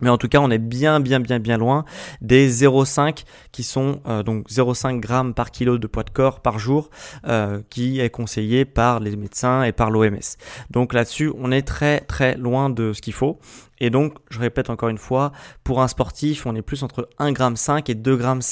Mais 0.00 0.08
en 0.08 0.18
tout 0.18 0.28
cas, 0.28 0.38
on 0.40 0.50
est 0.50 0.58
bien, 0.58 1.00
bien, 1.00 1.20
bien, 1.20 1.38
bien 1.38 1.56
loin 1.56 1.84
des 2.20 2.50
0,5 2.50 3.24
qui 3.52 3.62
sont 3.62 4.00
euh, 4.06 4.22
donc 4.22 4.48
0,5 4.48 5.00
grammes 5.00 5.34
par 5.34 5.50
kilo 5.50 5.78
de 5.78 5.86
poids 5.86 6.04
de 6.04 6.10
corps 6.10 6.40
par 6.40 6.58
jour, 6.58 6.90
euh, 7.26 7.60
qui 7.70 8.00
est 8.00 8.10
conseillé 8.10 8.64
par 8.64 9.00
les 9.00 9.16
médecins 9.16 9.62
et 9.62 9.72
par 9.72 9.90
l'OMS. 9.90 10.18
Donc 10.70 10.92
là-dessus, 10.92 11.32
on 11.36 11.52
est 11.52 11.62
très, 11.62 12.00
très 12.00 12.36
loin 12.36 12.70
de 12.70 12.92
ce 12.92 13.02
qu'il 13.02 13.12
faut. 13.12 13.38
Et 13.78 13.90
donc, 13.90 14.14
je 14.30 14.38
répète 14.38 14.70
encore 14.70 14.88
une 14.88 14.98
fois, 14.98 15.32
pour 15.64 15.82
un 15.82 15.88
sportif, 15.88 16.46
on 16.46 16.54
est 16.54 16.62
plus 16.62 16.82
entre 16.82 17.08
1,5 17.18 17.32
gramme 17.32 17.54
et 17.86 17.94
2,5 17.94 18.16
grammes 18.16 18.42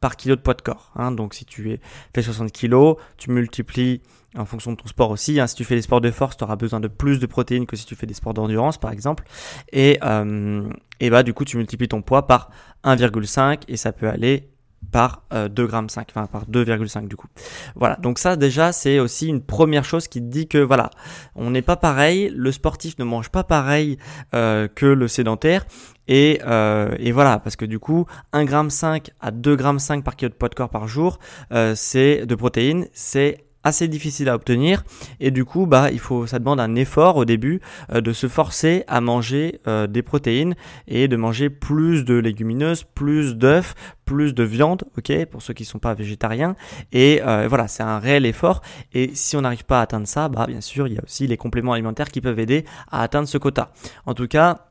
par 0.00 0.16
kilo 0.16 0.36
de 0.36 0.40
poids 0.40 0.54
de 0.54 0.62
corps. 0.62 0.92
Hein. 0.96 1.12
Donc, 1.12 1.34
si 1.34 1.44
tu 1.44 1.78
fais 2.14 2.22
60 2.22 2.52
kg, 2.52 2.94
tu 3.16 3.30
multiplies 3.30 4.02
en 4.36 4.44
fonction 4.44 4.72
de 4.72 4.76
ton 4.76 4.86
sport 4.86 5.10
aussi. 5.10 5.40
Hein. 5.40 5.46
Si 5.46 5.54
tu 5.54 5.64
fais 5.64 5.74
des 5.74 5.82
sports 5.82 6.00
de 6.00 6.10
force, 6.10 6.36
tu 6.36 6.44
auras 6.44 6.56
besoin 6.56 6.80
de 6.80 6.88
plus 6.88 7.18
de 7.18 7.26
protéines 7.26 7.66
que 7.66 7.76
si 7.76 7.86
tu 7.86 7.94
fais 7.94 8.06
des 8.06 8.14
sports 8.14 8.34
d'endurance, 8.34 8.78
par 8.78 8.92
exemple. 8.92 9.24
Et, 9.72 9.98
euh, 10.02 10.68
et 11.00 11.10
bah, 11.10 11.22
du 11.22 11.32
coup, 11.34 11.44
tu 11.44 11.56
multiplies 11.56 11.88
ton 11.88 12.02
poids 12.02 12.26
par 12.26 12.50
1,5 12.84 13.62
et 13.68 13.76
ça 13.76 13.92
peut 13.92 14.08
aller 14.08 14.48
par 14.92 15.22
euh, 15.32 15.48
2,5 15.48 15.66
grammes, 15.66 15.86
enfin 15.88 16.26
par 16.26 16.46
2,5 16.46 17.08
du 17.08 17.16
coup. 17.16 17.28
Voilà, 17.74 17.96
donc 17.96 18.18
ça 18.18 18.36
déjà 18.36 18.72
c'est 18.72 18.98
aussi 18.98 19.28
une 19.28 19.42
première 19.42 19.84
chose 19.84 20.08
qui 20.08 20.20
dit 20.20 20.48
que 20.48 20.58
voilà, 20.58 20.90
on 21.34 21.50
n'est 21.50 21.62
pas 21.62 21.76
pareil, 21.76 22.32
le 22.34 22.52
sportif 22.52 22.98
ne 22.98 23.04
mange 23.04 23.30
pas 23.30 23.44
pareil 23.44 23.98
euh, 24.34 24.68
que 24.68 24.86
le 24.86 25.08
sédentaire 25.08 25.64
et, 26.08 26.40
euh, 26.46 26.94
et, 26.98 27.12
voilà, 27.12 27.38
parce 27.38 27.56
que 27.56 27.64
du 27.64 27.78
coup, 27.78 28.06
1,5 28.32 29.06
g 29.06 29.12
à 29.20 29.30
2,5 29.30 29.96
g 29.96 30.02
par 30.02 30.16
kilo 30.16 30.28
de 30.28 30.34
poids 30.34 30.48
de 30.48 30.54
corps 30.54 30.70
par 30.70 30.86
jour, 30.86 31.18
euh, 31.52 31.74
c'est 31.74 32.26
de 32.26 32.34
protéines, 32.34 32.86
c'est 32.92 33.45
assez 33.66 33.88
difficile 33.88 34.28
à 34.28 34.36
obtenir. 34.36 34.84
Et 35.18 35.30
du 35.32 35.44
coup 35.44 35.66
bah 35.66 35.90
il 35.90 35.98
faut 35.98 36.26
ça 36.26 36.38
demande 36.38 36.60
un 36.60 36.76
effort 36.76 37.16
au 37.16 37.24
début 37.24 37.60
euh, 37.92 38.00
de 38.00 38.12
se 38.12 38.28
forcer 38.28 38.84
à 38.86 39.00
manger 39.00 39.60
euh, 39.66 39.88
des 39.88 40.02
protéines 40.02 40.54
et 40.86 41.08
de 41.08 41.16
manger 41.16 41.50
plus 41.50 42.04
de 42.04 42.14
légumineuses, 42.14 42.84
plus 42.84 43.34
d'œufs, 43.34 43.74
plus 44.04 44.34
de 44.34 44.44
viande, 44.44 44.84
ok 44.96 45.26
pour 45.26 45.42
ceux 45.42 45.52
qui 45.52 45.64
sont 45.64 45.80
pas 45.80 45.94
végétariens. 45.94 46.54
Et 46.92 47.20
euh, 47.26 47.46
voilà 47.48 47.66
c'est 47.66 47.82
un 47.82 47.98
réel 47.98 48.24
effort. 48.24 48.62
Et 48.92 49.10
si 49.14 49.36
on 49.36 49.40
n'arrive 49.40 49.64
pas 49.64 49.80
à 49.80 49.82
atteindre 49.82 50.06
ça 50.06 50.28
bah 50.28 50.46
bien 50.46 50.60
sûr 50.60 50.86
il 50.86 50.94
y 50.94 50.98
a 50.98 51.02
aussi 51.02 51.26
les 51.26 51.36
compléments 51.36 51.72
alimentaires 51.72 52.10
qui 52.10 52.20
peuvent 52.20 52.38
aider 52.38 52.64
à 52.90 53.02
atteindre 53.02 53.26
ce 53.26 53.36
quota. 53.36 53.72
En 54.06 54.14
tout 54.14 54.28
cas 54.28 54.66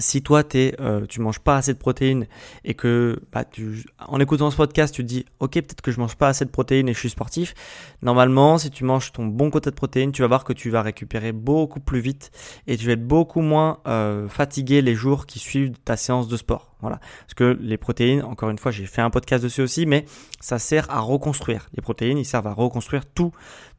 si 0.00 0.22
toi 0.22 0.42
t'es, 0.42 0.74
euh, 0.80 1.06
tu 1.06 1.20
manges 1.20 1.38
pas 1.38 1.56
assez 1.56 1.72
de 1.72 1.78
protéines 1.78 2.26
et 2.64 2.74
que 2.74 3.20
bah, 3.32 3.44
en 4.08 4.18
écoutant 4.20 4.50
ce 4.50 4.56
podcast 4.56 4.94
tu 4.94 5.02
te 5.02 5.06
dis 5.06 5.24
ok 5.38 5.52
peut-être 5.52 5.80
que 5.80 5.92
je 5.92 6.00
mange 6.00 6.16
pas 6.16 6.28
assez 6.28 6.44
de 6.44 6.50
protéines 6.50 6.88
et 6.88 6.94
je 6.94 6.98
suis 6.98 7.10
sportif. 7.10 7.54
Normalement 8.02 8.58
si 8.58 8.70
tu 8.70 8.84
manges 8.84 9.12
ton 9.12 9.26
bon 9.26 9.50
quota 9.50 9.70
de 9.70 9.76
protéines 9.76 10.12
tu 10.12 10.22
vas 10.22 10.28
voir 10.28 10.44
que 10.44 10.52
tu 10.52 10.70
vas 10.70 10.82
récupérer 10.82 11.32
beaucoup 11.32 11.80
plus 11.80 12.00
vite 12.00 12.30
et 12.66 12.76
tu 12.76 12.86
vas 12.86 12.92
être 12.92 13.06
beaucoup 13.06 13.40
moins 13.40 13.78
euh, 13.86 14.28
fatigué 14.28 14.82
les 14.82 14.94
jours 14.94 15.26
qui 15.26 15.38
suivent 15.38 15.72
ta 15.84 15.96
séance 15.96 16.28
de 16.28 16.36
sport. 16.36 16.68
Voilà. 16.80 16.98
Parce 17.20 17.34
que 17.34 17.58
les 17.60 17.76
protéines 17.76 18.22
encore 18.22 18.50
une 18.50 18.58
fois 18.58 18.72
j'ai 18.72 18.86
fait 18.86 19.02
un 19.02 19.10
podcast 19.10 19.44
dessus 19.44 19.62
aussi 19.62 19.86
mais 19.86 20.04
ça 20.40 20.58
sert 20.58 20.90
à 20.90 21.00
reconstruire. 21.00 21.68
Les 21.74 21.82
protéines 21.82 22.18
ils 22.18 22.24
servent 22.24 22.46
à 22.46 22.54
reconstruire 22.54 23.06
tout 23.06 23.32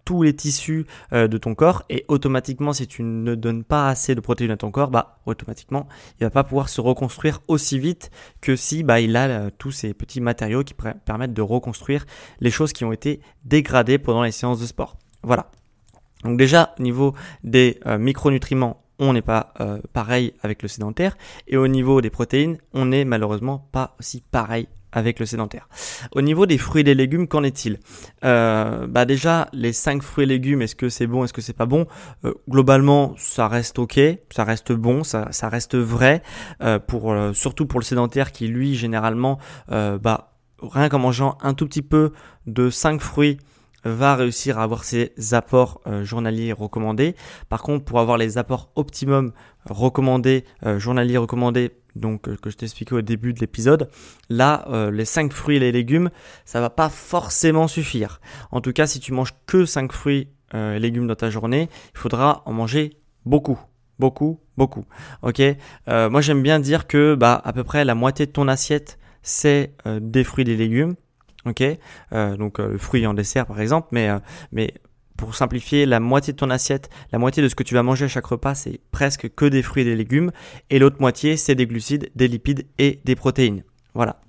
tous 0.06 0.24
les 0.24 0.36
tissus 0.36 0.86
euh, 1.14 1.28
de 1.28 1.38
ton 1.38 1.56
corps 1.56 1.84
et 1.90 2.06
automatiquement 2.08 2.74
si 2.74 2.88
tu 2.88 3.04
ne 3.04 3.36
donnes 3.36 3.64
pas 3.64 3.90
assez 3.90 4.16
de 4.16 4.20
protéines 4.20 4.52
à 4.52 4.58
ton 4.58 4.72
corps 4.72 4.90
bah 4.90 5.20
automatiquement 5.26 5.88
il 6.20 6.24
va 6.24 6.30
pas 6.30 6.44
pouvoir 6.44 6.70
se 6.70 6.82
reconstruire 6.82 7.42
aussi 7.48 7.80
vite 7.80 8.12
que 8.42 8.56
si 8.56 8.84
bah 8.84 9.00
il 9.00 9.16
a 9.16 9.28
euh, 9.28 9.50
tous 9.58 9.72
ces 9.72 9.94
petits 9.94 10.22
matériaux 10.22 10.64
qui 10.64 10.74
permettent 11.06 11.34
de 11.34 11.42
reconstruire 11.42 12.06
les 12.40 12.52
choses 12.52 12.74
qui 12.74 12.86
ont 12.86 12.92
été 12.92 13.22
dégradées 13.46 13.98
pendant 13.98 14.24
les 14.24 14.32
séances 14.32 14.60
de 14.60 14.66
sport. 14.66 14.98
Voilà. 15.24 15.52
Donc 16.24 16.38
déjà 16.38 16.76
au 16.80 16.84
niveau 16.84 17.14
des 17.44 17.80
euh, 17.86 17.98
micronutriments 17.98 18.84
on 19.00 19.14
n'est 19.14 19.24
pas 19.24 19.54
pareil 19.94 20.34
avec 20.44 20.62
le 20.62 20.68
sédentaire 20.68 21.18
et 21.48 21.58
au 21.58 21.68
niveau 21.68 22.02
des 22.02 22.12
protéines 22.12 22.60
on 22.72 22.86
n'est 22.86 23.04
malheureusement 23.04 23.68
pas 23.72 23.96
aussi 24.00 24.22
pareil 24.22 24.68
avec 24.92 25.20
le 25.20 25.26
sédentaire. 25.26 25.68
Au 26.14 26.22
niveau 26.22 26.46
des 26.46 26.58
fruits 26.58 26.82
et 26.82 26.84
des 26.84 26.96
légumes, 26.96 27.28
qu'en 27.28 27.44
est-il? 27.44 27.80
Euh, 28.24 28.88
Bah 28.88 29.06
déjà, 29.06 29.48
les 29.54 29.74
5 29.74 30.02
fruits 30.04 30.24
et 30.24 30.28
légumes, 30.28 30.62
est-ce 30.62 30.76
que 30.76 30.90
c'est 30.90 31.08
bon, 31.08 31.24
est-ce 31.24 31.34
que 31.34 31.42
c'est 31.42 31.54
pas 31.54 31.66
bon? 31.66 31.88
Euh, 32.26 32.34
Globalement, 32.50 33.14
ça 33.18 33.48
reste 33.48 33.80
ok, 33.80 34.00
ça 34.30 34.44
reste 34.44 34.72
bon, 34.72 35.04
ça, 35.04 35.28
ça 35.32 35.50
reste 35.50 35.76
vrai, 35.76 36.22
euh, 36.62 36.80
pour 36.80 37.16
surtout 37.34 37.66
pour 37.66 37.80
le 37.80 37.86
sédentaire 37.86 38.32
qui 38.32 38.48
lui 38.48 38.76
généralement, 38.76 39.38
bah 39.70 40.34
rien 40.62 40.90
qu'en 40.90 41.00
mangeant 41.00 41.38
un 41.42 41.54
tout 41.54 41.66
petit 41.66 41.82
peu 41.82 42.12
de 42.46 42.70
5 42.70 43.02
fruits 43.02 43.38
va 43.84 44.16
réussir 44.16 44.60
à 44.60 44.64
avoir 44.64 44.84
ses 44.84 45.14
apports 45.32 45.82
journaliers 46.04 46.54
recommandés. 46.54 47.16
Par 47.50 47.64
contre, 47.64 47.86
pour 47.86 48.00
avoir 48.00 48.18
les 48.18 48.38
apports 48.38 48.70
optimum 48.76 49.32
recommandés, 49.66 50.46
journaliers 50.78 51.18
recommandés 51.18 51.72
donc 51.96 52.28
euh, 52.28 52.36
que 52.36 52.50
je 52.50 52.58
t'expliquais 52.58 52.96
au 52.96 53.02
début 53.02 53.34
de 53.34 53.40
l'épisode. 53.40 53.90
Là, 54.30 54.66
euh, 54.70 54.92
les 54.92 55.06
5 55.06 55.34
fruits 55.34 55.58
et 55.58 55.60
les 55.60 55.72
légumes, 55.72 56.10
ça 56.46 56.62
va 56.62 56.70
pas 56.70 56.90
forcément 56.90 57.68
suffire. 57.68 58.22
En 58.52 58.62
tout 58.62 58.74
cas, 58.74 58.88
si 58.88 59.00
tu 59.00 59.14
manges 59.14 59.34
que 59.46 59.66
5 59.66 59.92
fruits 59.92 60.30
euh, 60.54 60.76
et 60.76 60.80
légumes 60.80 61.08
dans 61.08 61.16
ta 61.16 61.30
journée, 61.30 61.70
il 61.94 61.98
faudra 61.98 62.44
en 62.46 62.54
manger 62.54 62.98
beaucoup. 63.26 63.60
Beaucoup, 64.00 64.40
beaucoup. 64.58 64.86
Ok? 65.22 65.44
moi, 65.88 66.22
j'aime 66.22 66.42
bien 66.42 66.60
dire 66.60 66.88
que 66.88 67.14
bah 67.14 67.40
à 67.46 67.54
peu 67.54 67.64
près 67.64 67.86
la 67.86 67.94
moitié 67.94 68.26
de 68.26 68.32
ton 68.32 68.48
assiette 68.48 68.98
c'est 69.22 69.76
des 69.86 70.24
fruits 70.24 70.42
et 70.42 70.46
des 70.46 70.58
légumes. 70.58 70.96
Ok. 71.46 71.64
donc 72.12 72.62
fruits 72.78 73.08
en 73.08 73.14
dessert 73.14 73.48
par 73.48 73.60
exemple, 73.60 73.88
mais 73.92 74.10
mais 74.52 74.74
pour 75.22 75.36
simplifier, 75.36 75.86
la 75.86 76.00
moitié 76.00 76.34
de 76.34 76.38
ton 76.38 76.50
assiette, 76.50 76.90
la 77.12 77.20
moitié 77.20 77.44
de 77.44 77.48
ce 77.48 77.54
que 77.54 77.62
tu 77.62 77.76
vas 77.76 77.84
manger 77.84 78.06
à 78.06 78.08
chaque 78.08 78.26
repas, 78.26 78.56
c'est 78.56 78.80
presque 78.92 79.30
que 79.36 79.46
des 79.46 79.62
fruits 79.62 79.84
et 79.84 79.86
des 79.86 79.96
légumes. 79.96 80.32
Et 80.72 80.80
l'autre 80.80 80.98
moitié, 81.00 81.38
c'est 81.38 81.54
des 81.54 81.68
glucides, 81.68 82.10
des 82.16 82.28
lipides 82.28 82.66
et 82.80 83.02
des 83.06 83.16
protéines. 83.16 83.64
Voilà. 83.94 84.20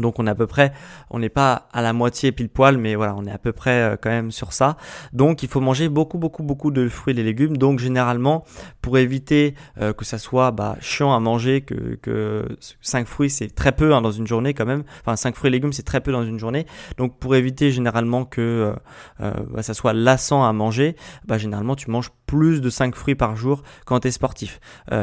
Donc 0.00 0.18
on 0.18 0.26
est 0.26 0.30
à 0.30 0.34
peu 0.34 0.46
près, 0.46 0.72
on 1.10 1.18
n'est 1.18 1.28
pas 1.28 1.68
à 1.72 1.82
la 1.82 1.92
moitié 1.92 2.32
pile 2.32 2.48
poil, 2.48 2.78
mais 2.78 2.94
voilà, 2.94 3.14
on 3.16 3.24
est 3.24 3.30
à 3.30 3.38
peu 3.38 3.52
près 3.52 3.82
euh, 3.82 3.96
quand 4.00 4.10
même 4.10 4.30
sur 4.30 4.52
ça. 4.52 4.76
Donc 5.12 5.42
il 5.42 5.48
faut 5.48 5.60
manger 5.60 5.88
beaucoup, 5.88 6.18
beaucoup, 6.18 6.42
beaucoup 6.42 6.70
de 6.70 6.88
fruits 6.88 7.18
et 7.18 7.22
légumes. 7.22 7.56
Donc 7.56 7.78
généralement, 7.78 8.44
pour 8.82 8.98
éviter 8.98 9.54
euh, 9.80 9.92
que 9.92 10.04
ça 10.04 10.18
soit 10.18 10.50
bah, 10.50 10.76
chiant 10.80 11.14
à 11.14 11.20
manger, 11.20 11.60
que, 11.60 11.96
que 12.02 12.46
5 12.80 13.06
fruits 13.06 13.30
c'est 13.30 13.54
très 13.54 13.72
peu 13.72 13.94
hein, 13.94 14.00
dans 14.00 14.10
une 14.10 14.26
journée 14.26 14.54
quand 14.54 14.66
même. 14.66 14.84
Enfin 15.00 15.16
5 15.16 15.34
fruits 15.34 15.48
et 15.48 15.52
légumes 15.52 15.72
c'est 15.72 15.82
très 15.82 16.00
peu 16.00 16.12
dans 16.12 16.24
une 16.24 16.38
journée. 16.38 16.66
Donc 16.98 17.18
pour 17.18 17.36
éviter 17.36 17.70
généralement 17.70 18.24
que 18.24 18.74
euh, 19.20 19.32
bah, 19.50 19.62
ça 19.62 19.74
soit 19.74 19.92
lassant 19.92 20.44
à 20.44 20.52
manger, 20.52 20.96
bah, 21.26 21.38
généralement 21.38 21.76
tu 21.76 21.90
manges 21.90 22.10
plus 22.26 22.60
de 22.60 22.70
5 22.70 22.94
fruits 22.94 23.14
par 23.14 23.36
jour 23.36 23.62
quand 23.84 24.00
tu 24.00 24.08
es 24.08 24.10
sportif. 24.10 24.60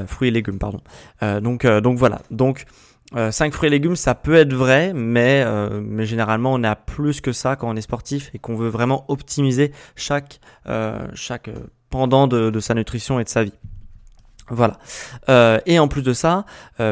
fruits 0.07 0.29
et 0.29 0.31
légumes, 0.31 0.59
pardon. 0.59 0.81
donc, 1.41 1.65
donc 1.65 1.97
voilà. 1.97 2.21
Donc 2.31 2.65
5 3.13 3.17
euh, 3.17 3.51
fruits 3.51 3.67
et 3.67 3.69
légumes, 3.69 3.95
ça 3.95 4.15
peut 4.15 4.35
être 4.35 4.53
vrai, 4.53 4.91
mais, 4.93 5.43
euh, 5.45 5.81
mais 5.81 6.05
généralement 6.05 6.53
on 6.53 6.63
a 6.63 6.75
plus 6.75 7.21
que 7.21 7.31
ça 7.31 7.55
quand 7.55 7.69
on 7.69 7.75
est 7.75 7.81
sportif 7.81 8.29
et 8.33 8.39
qu'on 8.39 8.55
veut 8.55 8.67
vraiment 8.67 9.05
optimiser 9.07 9.71
chaque, 9.95 10.39
euh, 10.67 11.07
chaque 11.13 11.49
pendant 11.89 12.27
de, 12.27 12.59
sa 12.59 12.73
nutrition 12.73 13.19
et 13.19 13.23
de 13.23 13.29
sa 13.29 13.43
vie. 13.43 13.53
Voilà. 14.49 14.77
et 15.65 15.77
en 15.77 15.89
plus 15.89 16.03
de 16.03 16.13
ça, 16.13 16.45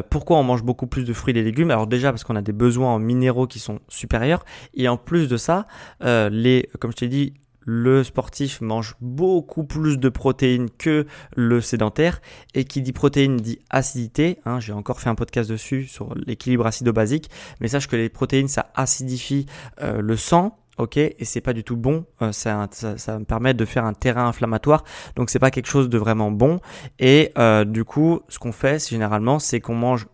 pourquoi 0.09 0.37
on 0.37 0.43
mange 0.43 0.63
beaucoup 0.63 0.87
plus 0.87 1.05
de 1.05 1.13
fruits 1.13 1.37
et 1.37 1.41
légumes? 1.41 1.71
Alors 1.71 1.87
déjà 1.87 2.11
parce 2.11 2.25
qu'on 2.25 2.35
a 2.35 2.41
des 2.41 2.51
besoins 2.51 2.89
en 2.95 2.99
minéraux 2.99 3.47
qui 3.47 3.59
sont 3.59 3.79
supérieurs. 3.87 4.43
Et 4.73 4.89
en 4.89 4.97
plus 4.97 5.29
de 5.29 5.37
ça, 5.37 5.65
les, 6.01 6.69
comme 6.79 6.91
je 6.91 6.97
t'ai 6.97 7.07
dit, 7.07 7.33
le 7.65 8.03
sportif 8.03 8.61
mange 8.61 8.95
beaucoup 9.01 9.63
plus 9.63 9.97
de 9.97 10.09
protéines 10.09 10.69
que 10.69 11.05
le 11.35 11.61
sédentaire. 11.61 12.21
Et 12.53 12.63
qui 12.63 12.81
dit 12.81 12.93
protéines 12.93 13.37
dit 13.37 13.59
acidité. 13.69 14.39
Hein, 14.45 14.59
J'ai 14.59 14.73
encore 14.73 15.01
fait 15.01 15.09
un 15.09 15.15
podcast 15.15 15.49
dessus 15.49 15.85
sur 15.85 16.15
l'équilibre 16.15 16.65
acido-basique. 16.65 17.29
Mais 17.59 17.67
sache 17.67 17.87
que 17.87 17.95
les 17.95 18.09
protéines, 18.09 18.47
ça 18.47 18.71
acidifie 18.75 19.45
euh, 19.81 20.01
le 20.01 20.15
sang. 20.15 20.57
Ok, 20.77 20.97
et 20.97 21.15
c'est 21.23 21.39
pas 21.39 21.53
du 21.53 21.63
tout 21.63 21.77
bon. 21.77 22.05
Euh, 22.21 22.33
ça, 22.33 22.67
me 22.67 23.23
permet 23.23 23.53
de 23.53 23.63
faire 23.63 23.85
un 23.85 23.93
terrain 23.93 24.27
inflammatoire, 24.27 24.83
donc 25.15 25.29
c'est 25.29 25.39
pas 25.39 25.49
quelque 25.49 25.69
chose 25.69 25.87
de 25.87 25.97
vraiment 25.97 26.31
bon. 26.31 26.59
Et 26.99 27.31
euh, 27.37 27.63
du 27.63 27.85
coup, 27.85 28.19
ce 28.27 28.39
qu'on 28.39 28.51
fait 28.51 28.89
généralement, 28.89 29.39
c'est 29.39 29.61
qu'on 29.61 29.75
mange 29.75 30.07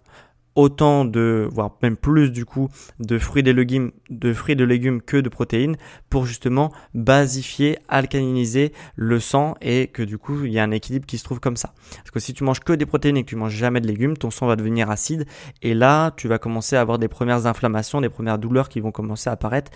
autant 0.55 1.05
de, 1.05 1.47
voire 1.51 1.71
même 1.81 1.95
plus 1.95 2.31
du 2.31 2.45
coup, 2.45 2.69
de 2.99 3.17
fruits 3.17 3.43
et 3.45 3.53
légumes, 3.53 3.91
de 4.09 4.33
fruits 4.33 4.55
de 4.55 4.63
légumes 4.63 5.01
que 5.01 5.17
de 5.17 5.29
protéines 5.29 5.77
pour 6.09 6.25
justement 6.25 6.71
basifier, 6.93 7.77
alcaliniser 7.87 8.73
le 8.95 9.19
sang 9.19 9.55
et 9.61 9.87
que 9.87 10.03
du 10.03 10.17
coup 10.17 10.43
il 10.43 10.51
y 10.51 10.59
a 10.59 10.63
un 10.63 10.71
équilibre 10.71 11.05
qui 11.05 11.17
se 11.17 11.23
trouve 11.23 11.39
comme 11.39 11.57
ça. 11.57 11.73
Parce 11.95 12.11
que 12.11 12.19
si 12.19 12.33
tu 12.33 12.43
manges 12.43 12.59
que 12.59 12.73
des 12.73 12.85
protéines 12.85 13.17
et 13.17 13.23
que 13.23 13.29
tu 13.29 13.35
manges 13.35 13.55
jamais 13.55 13.81
de 13.81 13.87
légumes, 13.87 14.17
ton 14.17 14.31
sang 14.31 14.47
va 14.47 14.55
devenir 14.55 14.89
acide 14.89 15.25
et 15.61 15.73
là 15.73 16.11
tu 16.17 16.27
vas 16.27 16.37
commencer 16.37 16.75
à 16.75 16.81
avoir 16.81 16.99
des 16.99 17.07
premières 17.07 17.45
inflammations, 17.45 18.01
des 18.01 18.09
premières 18.09 18.39
douleurs 18.39 18.69
qui 18.69 18.79
vont 18.79 18.91
commencer 18.91 19.29
à 19.29 19.33
apparaître 19.33 19.71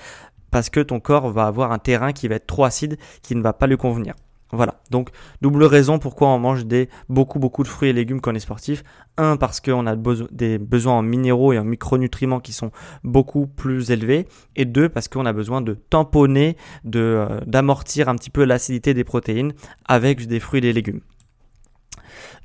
parce 0.51 0.69
que 0.69 0.79
ton 0.79 0.99
corps 0.99 1.29
va 1.31 1.47
avoir 1.47 1.71
un 1.71 1.79
terrain 1.79 2.13
qui 2.13 2.27
va 2.27 2.35
être 2.35 2.47
trop 2.47 2.63
acide, 2.63 2.97
qui 3.21 3.35
ne 3.35 3.41
va 3.41 3.53
pas 3.53 3.67
lui 3.67 3.77
convenir. 3.77 4.13
Voilà, 4.51 4.79
donc 4.91 5.09
double 5.41 5.63
raison 5.63 5.97
pourquoi 5.97 6.27
on 6.27 6.37
mange 6.37 6.65
des 6.65 6.87
beaucoup 7.09 7.39
beaucoup 7.39 7.63
de 7.63 7.67
fruits 7.67 7.89
et 7.89 7.93
légumes 7.93 8.21
quand 8.21 8.31
on 8.31 8.35
est 8.35 8.39
sportif. 8.39 8.83
Un 9.17 9.37
parce 9.37 9.59
qu'on 9.59 9.87
a 9.87 9.95
des 10.31 10.59
besoins 10.59 10.93
en 10.93 11.01
minéraux 11.01 11.51
et 11.51 11.57
en 11.57 11.63
micronutriments 11.63 12.39
qui 12.39 12.53
sont 12.53 12.71
beaucoup 13.03 13.47
plus 13.47 13.89
élevés, 13.89 14.27
et 14.55 14.65
deux 14.65 14.87
parce 14.87 15.07
qu'on 15.07 15.25
a 15.25 15.33
besoin 15.33 15.61
de 15.61 15.73
tamponner, 15.73 16.57
de 16.83 16.99
euh, 16.99 17.39
d'amortir 17.47 18.07
un 18.07 18.15
petit 18.15 18.29
peu 18.29 18.43
l'acidité 18.43 18.93
des 18.93 19.03
protéines 19.03 19.53
avec 19.85 20.27
des 20.27 20.39
fruits 20.39 20.59
et 20.59 20.61
des 20.61 20.73
légumes. 20.73 21.01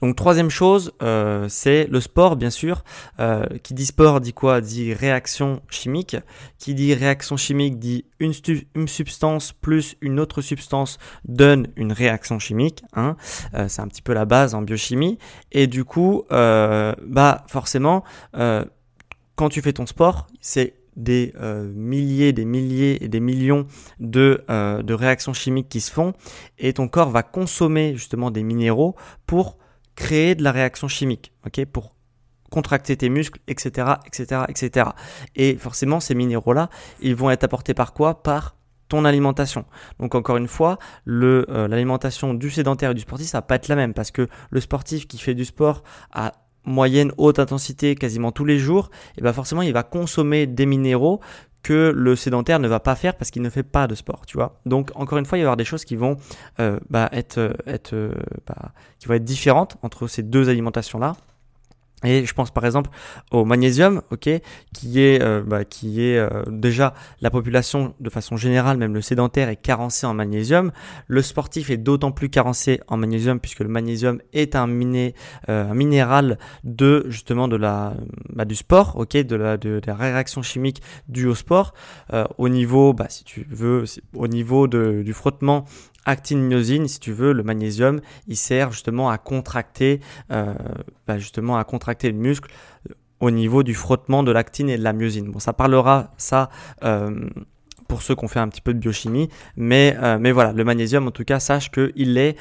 Donc 0.02 0.16
troisième 0.16 0.50
chose, 0.50 0.92
euh, 1.02 1.47
c'est 1.49 1.87
le 1.87 2.00
sport, 2.00 2.37
bien 2.37 2.50
sûr. 2.50 2.85
Euh, 3.19 3.45
qui 3.62 3.75
dit 3.75 3.87
sport 3.87 4.21
dit 4.21 4.33
quoi? 4.33 4.61
Dit 4.61 4.95
réaction 4.95 5.61
chimique. 5.69 6.16
Qui 6.59 6.75
dit 6.75 6.95
réaction 6.95 7.37
chimique 7.37 7.78
dit 7.78 8.07
une, 8.19 8.33
substance 8.87 9.52
plus 9.52 9.97
une 10.00 10.19
autre 10.19 10.40
substance 10.40 10.99
donne 11.26 11.69
une 11.76 11.92
réaction 11.92 12.38
chimique. 12.38 12.83
Hein. 12.95 13.16
Euh, 13.54 13.66
c'est 13.69 13.83
un 13.83 13.88
petit 13.88 14.02
peu 14.02 14.14
la 14.14 14.25
base 14.25 14.54
en 14.54 14.62
biochimie. 14.62 15.19
Et 15.52 15.66
du 15.66 15.85
coup, 15.85 16.25
bah 16.30 17.45
forcément, 17.49 18.04
quand 18.33 19.49
tu 19.50 19.61
fais 19.62 19.73
ton 19.73 19.87
sport, 19.87 20.26
c'est 20.40 20.75
des 20.97 21.33
milliers, 21.75 22.33
des 22.33 22.45
milliers 22.45 23.02
et 23.04 23.09
des 23.09 23.21
millions 23.21 23.66
de, 23.99 24.45
réactions 24.88 25.33
chimiques 25.33 25.69
qui 25.69 25.80
se 25.80 25.90
font 25.90 26.14
et 26.59 26.73
ton 26.73 26.88
corps 26.88 27.11
va 27.11 27.23
consommer 27.23 27.95
justement 27.97 28.30
des 28.30 28.42
minéraux 28.42 28.97
pour 29.26 29.59
créer 29.97 30.35
de 30.35 30.43
la 30.43 30.53
réaction 30.53 30.89
chimique, 30.89 31.33
ok, 31.47 31.65
pour 31.67 31.95
contracter 32.51 32.97
tes 32.97 33.09
muscles, 33.09 33.41
etc., 33.47 33.95
etc., 34.07 34.43
etc. 34.49 34.87
Et 35.37 35.57
forcément, 35.57 36.01
ces 36.01 36.15
minéraux-là, 36.15 36.69
ils 37.01 37.15
vont 37.15 37.31
être 37.31 37.45
apportés 37.45 37.75
par 37.75 37.93
quoi? 37.93 38.23
Par 38.23 38.57
ton 38.89 39.05
alimentation. 39.05 39.65
Donc 40.01 40.15
encore 40.15 40.37
une 40.37 40.49
fois, 40.49 40.79
euh, 41.09 41.69
l'alimentation 41.69 42.35
du 42.35 42.51
sédentaire 42.51 42.91
et 42.91 42.95
du 42.95 43.01
sportif, 43.01 43.29
ça 43.29 43.39
va 43.39 43.43
pas 43.43 43.55
être 43.55 43.69
la 43.69 43.77
même 43.77 43.95
parce 43.95 44.11
que 44.11 44.29
le 44.51 44.61
sportif 44.61 45.07
qui 45.07 45.17
fait 45.17 45.35
du 45.35 45.45
sport 45.45 45.85
à 46.13 46.33
moyenne 46.65 47.13
haute 47.17 47.39
intensité 47.39 47.95
quasiment 47.95 48.33
tous 48.33 48.45
les 48.45 48.59
jours, 48.59 48.91
et 48.93 49.19
eh 49.19 49.23
ben 49.23 49.33
forcément 49.33 49.63
il 49.63 49.73
va 49.73 49.83
consommer 49.83 50.47
des 50.47 50.67
minéraux 50.67 51.21
que 51.62 51.93
le 51.95 52.17
sédentaire 52.17 52.59
ne 52.59 52.69
va 52.69 52.81
pas 52.81 52.95
faire 52.95 53.17
parce 53.17 53.31
qu'il 53.31 53.43
ne 53.43 53.50
fait 53.50 53.62
pas 53.62 53.87
de 53.87 53.95
sport, 53.95 54.25
tu 54.26 54.37
vois. 54.37 54.61
Donc 54.67 54.90
encore 54.95 55.19
une 55.19 55.26
fois, 55.26 55.38
il 55.38 55.43
va 55.43 55.45
y 55.45 55.47
avoir 55.47 55.57
des 55.57 55.64
choses 55.64 55.85
qui 55.85 55.97
vont 55.97 56.17
euh, 56.59 56.79
bah, 56.88 57.09
être, 57.12 57.38
euh, 57.38 57.52
euh, 57.93 58.12
bah, 58.47 58.73
qui 58.99 59.09
vont 59.09 59.14
être 59.14 59.25
différentes 59.25 59.76
entre 59.83 60.07
ces 60.07 60.23
deux 60.23 60.49
alimentations 60.49 60.99
là. 60.99 61.17
Et 62.04 62.25
je 62.25 62.33
pense 62.35 62.50
par 62.50 62.64
exemple 62.64 62.90
au 63.30 63.45
magnésium, 63.45 64.02
ok, 64.11 64.30
qui 64.73 65.00
est, 65.00 65.23
euh, 65.23 65.42
bah, 65.47 65.64
qui 65.64 66.02
est 66.02 66.19
euh, 66.19 66.28
déjà 66.49 66.95
la 67.21 67.30
population 67.30 67.95
de 68.00 68.11
façon 68.11 68.37
générale, 68.37 68.78
même 68.78 68.95
le 68.95 69.02
sédentaire 69.02 69.49
est 69.49 69.57
carencé 69.57 70.07
en 70.07 70.14
magnésium. 70.14 70.73
Le 71.09 71.23
sportif 71.23 71.71
est 71.71 71.76
d'autant 71.76 72.12
plus 72.12 72.30
carencé 72.30 72.80
en 72.88 72.97
magnésium 72.97 73.38
puisque 73.38 73.61
le 73.61 73.69
magnésium 73.69 74.21
est 74.33 74.57
un, 74.57 74.66
miné, 74.66 75.14
euh, 75.49 75.71
un 75.71 75.75
minéral 75.75 76.38
de 76.64 77.04
justement 77.09 77.49
de 77.49 77.57
la, 77.57 77.95
bah, 78.30 78.45
du 78.45 78.54
sport, 78.54 78.97
ok, 78.97 79.16
de 79.16 79.37
la, 79.37 79.57
de, 79.57 79.80
la 79.87 79.95
réaction 79.95 80.42
chimique 80.42 80.83
due 81.09 81.26
au 81.26 81.35
sport. 81.35 81.75
au 82.38 82.49
niveau, 82.49 82.92
bah, 82.92 83.07
si 83.09 83.25
tu 83.25 83.47
veux, 83.50 83.85
au 84.14 84.28
niveau 84.28 84.69
de, 84.69 85.02
du 85.04 85.12
frottement 85.12 85.64
actine 86.04 86.40
myosine, 86.42 86.88
si 86.88 87.00
tu 87.00 87.12
veux, 87.12 87.33
le 87.33 87.42
magnésium, 87.42 88.00
il 88.26 88.37
sert 88.37 88.73
justement 88.73 89.11
à 89.11 89.19
contracter, 89.19 90.00
euh, 90.30 90.54
bah, 91.07 91.19
justement 91.19 91.57
à 91.57 91.64
contracter 91.64 92.11
le 92.11 92.16
muscle 92.16 92.50
euh, 92.88 92.95
au 93.21 93.30
niveau 93.30 93.62
du 93.62 93.75
frottement 93.75 94.23
de 94.23 94.33
l'actine 94.33 94.71
et 94.71 94.78
de 94.78 94.83
la 94.83 94.92
myosine. 94.92 95.30
Bon, 95.30 95.38
ça 95.38 95.52
parlera 95.52 96.12
ça 96.16 96.49
euh, 96.85 97.28
pour 97.87 98.02
ceux 98.02 98.14
qui 98.14 98.25
ont 98.25 98.28
fait 98.28 98.38
un 98.38 98.49
petit 98.49 98.61
peu 98.61 98.73
de 98.73 98.78
biochimie, 98.78 99.28
mais, 99.57 99.97
mais 100.21 100.30
voilà, 100.30 100.52
le 100.52 100.62
magnésium, 100.62 101.09
en 101.09 101.11
tout 101.11 101.25
cas, 101.25 101.40
sache 101.40 101.73
qu'il 101.73 102.19
est 102.19 102.37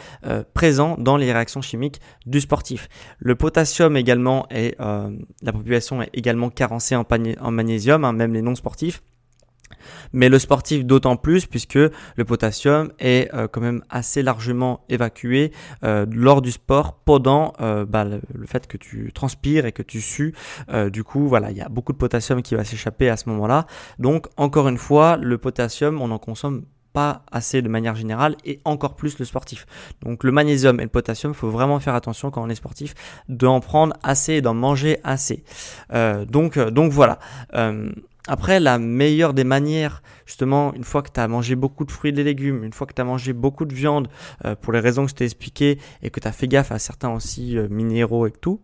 présent 0.54 0.96
dans 1.00 1.18
les 1.18 1.34
réactions 1.34 1.64
chimiques 1.64 2.00
du 2.28 2.40
sportif. 2.40 2.88
Le 3.18 3.34
potassium 3.34 3.98
également, 3.98 4.46
est, 4.52 4.78
la 4.80 5.52
population 5.52 6.04
est 6.04 6.12
également 6.14 6.52
carencée 6.52 6.96
en, 6.96 7.04
magnésium, 7.52 8.06
hein, 8.06 8.14
même 8.14 8.32
les 8.32 8.44
non 8.44 8.54
sportifs. 8.54 9.02
Mais 10.14 10.30
le 10.30 10.40
sportif 10.40 10.86
d'autant 10.86 11.16
plus 11.16 11.46
puisque 11.46 11.76
le 11.76 12.26
potassium 12.26 12.92
est 13.00 13.34
euh, 13.34 13.48
quand 13.48 13.62
même 13.62 13.84
assez 13.90 14.24
largement 14.24 14.82
évacué 14.90 15.52
euh, 15.84 16.06
lors 16.12 16.42
du 16.42 16.52
sport 16.52 16.94
pendant 16.94 17.54
euh, 17.62 17.86
bah, 17.86 18.04
le, 18.04 18.22
fait 18.46 18.68
que 18.68 18.78
tu 18.78 19.12
transpires 19.14 19.66
et 19.66 19.72
que 19.72 19.84
tu 19.84 20.02
sues. 20.02 20.34
du 20.92 21.04
coup, 21.04 21.28
voilà, 21.28 21.52
il 21.52 21.58
y 21.58 21.62
a 21.62 21.70
beaucoup 21.70 21.94
de 21.94 21.98
potassium 21.98 22.42
qui 22.42 22.56
va 22.56 22.64
s'échapper 22.64 23.10
à 23.10 23.18
ce 23.18 23.30
moment-là. 23.30 23.66
Donc, 24.00 24.28
encore 24.38 24.68
une 24.68 24.78
fois, 24.78 25.18
le 25.18 25.38
potassium, 25.38 26.02
on 26.02 26.12
en 26.12 26.18
consomme 26.18 26.66
pas 26.94 27.24
assez 27.32 27.62
de 27.62 27.70
manière 27.70 27.96
générale 27.96 28.36
et 28.46 28.60
encore 28.66 28.96
plus 28.96 29.20
le 29.20 29.26
sportif. 29.26 29.66
Donc 30.02 30.24
le 30.24 30.32
magnésium 30.32 30.80
et 30.80 30.84
le 30.84 30.90
potassium, 30.90 31.34
faut 31.34 31.50
vraiment 31.50 31.80
faire 31.80 31.96
attention 31.96 32.32
quand 32.32 32.44
on 32.44 32.50
est 32.50 32.56
sportif 32.56 32.94
d'en 33.28 33.60
prendre 33.60 33.96
assez 34.04 34.34
et 34.34 34.42
d'en 34.42 34.54
manger 34.54 35.00
assez. 35.04 35.44
donc, 36.28 36.58
donc 36.58 36.92
voilà. 36.92 37.20
Après, 38.30 38.60
la 38.60 38.78
meilleure 38.78 39.34
des 39.34 39.44
manières, 39.44 40.04
justement, 40.28 40.72
une 40.76 40.84
fois 40.84 41.02
que 41.02 41.10
tu 41.12 41.20
as 41.20 41.28
mangé 41.28 41.56
beaucoup 41.56 41.84
de 41.84 41.92
fruits 41.92 42.10
et 42.10 42.14
de 42.14 42.22
légumes, 42.22 42.64
une 42.64 42.74
fois 42.74 42.86
que 42.86 42.94
tu 42.94 43.02
as 43.02 43.06
mangé 43.06 43.34
beaucoup 43.34 43.66
de 43.66 43.74
viande, 43.74 44.08
euh, 44.46 44.56
pour 44.56 44.72
les 44.72 44.80
raisons 44.80 45.06
que 45.06 45.10
je 45.10 45.16
t'ai 45.16 45.26
expliquées, 45.26 45.80
et 46.04 46.12
que 46.12 46.20
tu 46.20 46.28
as 46.28 46.32
fait 46.32 46.48
gaffe 46.48 46.72
à 46.72 46.78
certains 46.78 47.10
aussi 47.10 47.58
euh, 47.58 47.68
minéraux 47.70 48.28
et 48.28 48.32
tout, 48.32 48.62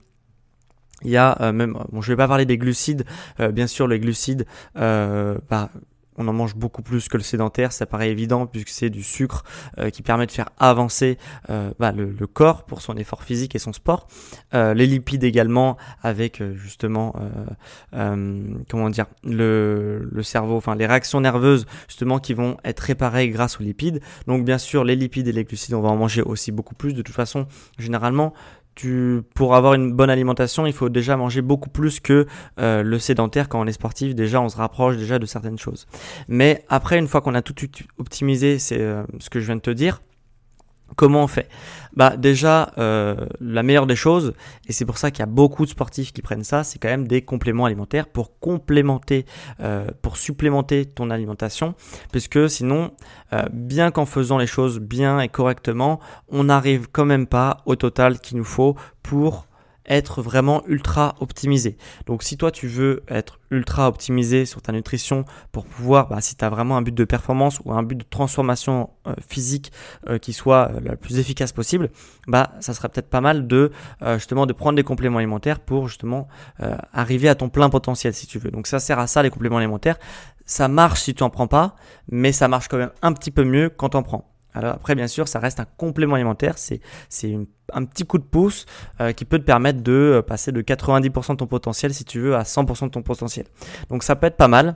il 1.01 1.10
y 1.10 1.17
a 1.17 1.41
euh, 1.41 1.51
même, 1.51 1.79
bon, 1.91 2.01
je 2.01 2.12
vais 2.12 2.15
pas 2.15 2.27
parler 2.27 2.46
des 2.46 2.60
glucides, 2.60 3.05
bien 3.53 3.65
sûr, 3.65 3.88
les 3.88 4.00
glucides, 4.00 4.46
bah, 4.75 5.72
on 6.17 6.27
en 6.27 6.34
mange 6.34 6.55
beaucoup 6.55 6.81
plus 6.81 7.07
que 7.10 7.17
le 7.17 7.24
sédentaire, 7.24 7.72
ça 7.72 7.86
paraît 7.86 8.10
évident 8.10 8.48
puisque 8.48 8.69
c'est 8.69 8.89
du 8.89 9.03
sucre 9.03 9.43
euh, 9.77 9.89
qui 9.89 10.01
permet 10.01 10.25
de 10.25 10.31
faire 10.31 10.50
avancer 10.60 11.17
euh, 11.50 11.72
bah, 11.79 11.91
le, 11.91 12.13
corps 12.27 12.63
pour 12.63 12.81
son 12.81 12.98
effort 12.98 13.24
physique 13.24 13.55
et 13.55 13.60
son 13.60 13.74
sport. 13.74 14.07
Euh, 14.53 14.74
les 14.74 14.88
lipides 14.88 15.24
également 15.24 15.77
avec 16.01 16.41
justement 16.55 17.15
comment 17.91 18.89
dire 18.89 19.05
le, 19.24 20.10
le, 20.12 20.24
cerveau, 20.24 20.57
enfin 20.57 20.75
les 20.75 20.86
réactions 20.86 21.22
nerveuses 21.22 21.65
justement 21.88 22.19
qui 22.19 22.34
vont 22.34 22.57
être 22.63 22.79
réparées 22.79 23.29
grâce 23.29 23.60
aux 23.60 23.63
lipides. 23.63 24.01
Donc 24.27 24.43
bien 24.43 24.57
sûr 24.57 24.84
les 24.84 24.95
lipides 24.95 25.27
et 25.27 25.31
les 25.31 25.43
glucides 25.43 25.75
on 25.75 25.81
va 25.81 25.89
en 25.89 25.98
manger 25.98 26.22
aussi 26.22 26.51
beaucoup 26.51 26.75
plus. 26.75 26.93
De 26.93 27.01
toute 27.01 27.15
façon 27.15 27.48
généralement 27.77 28.34
tu, 28.75 29.22
pour 29.34 29.55
avoir 29.55 29.74
une 29.74 29.94
bonne 29.94 30.10
alimentation, 30.10 30.65
il 30.65 30.74
faut 30.74 30.89
déjà 30.89 31.17
manger 31.17 31.41
beaucoup 31.41 31.70
plus 31.70 32.00
que 32.00 32.27
euh, 32.60 32.84
le 32.84 33.00
sédentaire 33.00 33.50
quand 33.50 33.60
on 33.60 33.67
est 33.67 33.72
sportif. 33.72 34.13
Déjà, 34.13 34.41
on 34.41 34.50
se 34.50 34.58
rapproche 34.58 34.98
déjà 34.98 35.17
de 35.17 35.25
certaines 35.25 35.58
choses. 35.58 35.88
Mais 36.27 36.63
après, 36.70 37.00
une 37.00 37.08
fois 37.08 37.22
qu'on 37.22 37.36
a 37.36 37.41
tout 37.41 37.55
optimisé, 37.98 38.60
c'est 38.60 38.79
euh, 38.79 39.03
ce 39.20 39.29
que 39.29 39.39
je 39.39 39.46
viens 39.46 39.55
de 39.55 39.62
te 39.62 39.72
dire, 39.72 40.01
Comment 40.96 41.24
on 41.24 41.27
fait? 41.27 41.50
Bah 41.96 42.15
déjà, 42.15 42.72
euh, 42.77 43.25
la 43.39 43.63
meilleure 43.63 43.88
des 43.88 43.96
choses, 43.96 44.34
et 44.68 44.74
c'est 44.74 44.86
pour 44.86 44.98
ça 44.98 45.12
qu'il 45.12 45.20
y 45.20 45.24
a 45.24 45.27
beaucoup 45.27 45.65
de 45.65 45.70
sportifs 45.70 46.13
qui 46.13 46.22
prennent 46.22 46.44
ça, 46.44 46.63
c'est 46.63 46.77
quand 46.77 46.89
même 46.89 47.08
des 47.08 47.22
compléments 47.22 47.65
alimentaires 47.65 48.08
pour 48.08 48.39
complémenter, 48.39 49.25
euh, 49.62 49.88
pour 50.01 50.18
supplémenter 50.18 50.86
ton 50.86 51.10
alimentation, 51.10 51.74
puisque 52.12 52.50
sinon, 52.50 52.92
euh, 53.34 53.44
bien 53.51 53.92
qu'en 53.92 54.06
faisant 54.06 54.38
les 54.38 54.48
choses 54.48 54.80
bien 54.80 55.20
et 55.20 55.27
correctement, 55.27 56.00
on 56.30 56.46
n'arrive 56.46 56.88
quand 56.92 57.06
même 57.06 57.27
pas 57.27 57.58
au 57.65 57.75
total 57.75 58.20
qu'il 58.20 58.38
nous 58.38 58.44
faut 58.44 58.75
pour 59.01 59.48
être 59.88 60.22
vraiment 60.22 60.63
ultra 60.68 61.15
optimisé. 61.20 61.77
Donc 62.06 62.24
si 62.24 62.38
toi 62.38 62.51
tu 62.51 62.68
veux 62.68 63.04
être 63.08 63.39
ultra 63.51 63.88
optimisé 63.88 64.46
sur 64.46 64.62
ta 64.62 64.72
nutrition 64.72 65.25
pour 65.51 65.65
pouvoir, 65.65 66.08
bah, 66.08 66.22
si 66.22 66.36
tu 66.36 66.44
as 66.44 66.50
vraiment 66.50 66.77
un 66.77 66.82
but 66.82 66.94
de 66.94 67.04
performance 67.06 67.60
ou 67.63 67.74
un 67.74 67.84
but 67.84 67.98
de 67.98 68.06
transformation 68.10 68.89
euh, 69.08 69.13
physique 69.27 69.72
euh, 70.10 70.18
qui 70.18 70.34
soit 70.34 70.72
euh, 70.72 70.80
le 70.80 70.96
plus 70.96 71.20
efficace 71.20 71.51
possible, 71.51 71.89
bah 72.27 72.54
ça 72.60 72.74
serait 72.74 72.89
peut-être 72.89 73.10
pas 73.10 73.22
mal 73.22 73.48
de 73.48 73.72
justement 74.15 74.46
de 74.46 74.54
prendre 74.54 74.75
des 74.75 74.84
compléments 74.84 75.20
alimentaires 75.20 75.60
pour 75.60 75.88
justement 75.88 76.27
arriver 76.94 77.30
à 77.30 77.36
ton 77.36 77.50
plein 77.50 77.70
potentiel 77.70 78.13
si 78.13 78.27
tu 78.27 78.39
veux. 78.39 78.51
Donc 78.51 78.68
ça 78.68 78.80
sert 78.80 79.00
à 79.00 79.08
ça 79.08 79.24
les 79.24 79.30
compléments 79.30 79.58
alimentaires. 79.58 79.98
Ça 80.46 80.68
marche 80.68 81.01
si 81.01 81.13
tu 81.13 81.24
en 81.24 81.30
prends 81.30 81.48
pas, 81.48 81.75
mais 82.10 82.32
ça 82.32 82.48
marche 82.48 82.68
quand 82.68 82.77
même 82.77 82.92
un 83.01 83.13
petit 83.13 83.32
peu 83.32 83.44
mieux 83.44 83.70
quand 83.70 83.89
tu 83.89 83.98
en 83.98 84.04
prends. 84.04 84.35
Alors 84.55 84.74
après, 84.74 84.95
bien 84.95 85.07
sûr, 85.07 85.27
ça 85.27 85.39
reste 85.39 85.59
un 85.59 85.65
complément 85.77 86.15
alimentaire. 86.15 86.57
C'est 86.57 86.81
un 87.74 87.85
petit 87.85 88.05
coup 88.05 88.17
de 88.17 88.24
pouce 88.24 88.65
euh, 89.01 89.12
qui 89.12 89.25
peut 89.25 89.38
te 89.39 89.43
permettre 89.43 89.81
de 89.81 89.91
euh, 89.91 90.21
passer 90.21 90.51
de 90.51 90.62
90% 90.62 91.31
de 91.31 91.38
ton 91.38 91.47
potentiel, 91.47 91.93
si 91.93 92.05
tu 92.05 92.19
veux, 92.19 92.35
à 92.35 92.43
100% 92.43 92.85
de 92.85 92.89
ton 92.89 93.01
potentiel. 93.01 93.45
Donc 93.89 94.03
ça 94.03 94.15
peut 94.15 94.27
être 94.27 94.38
pas 94.38 94.47
mal. 94.47 94.75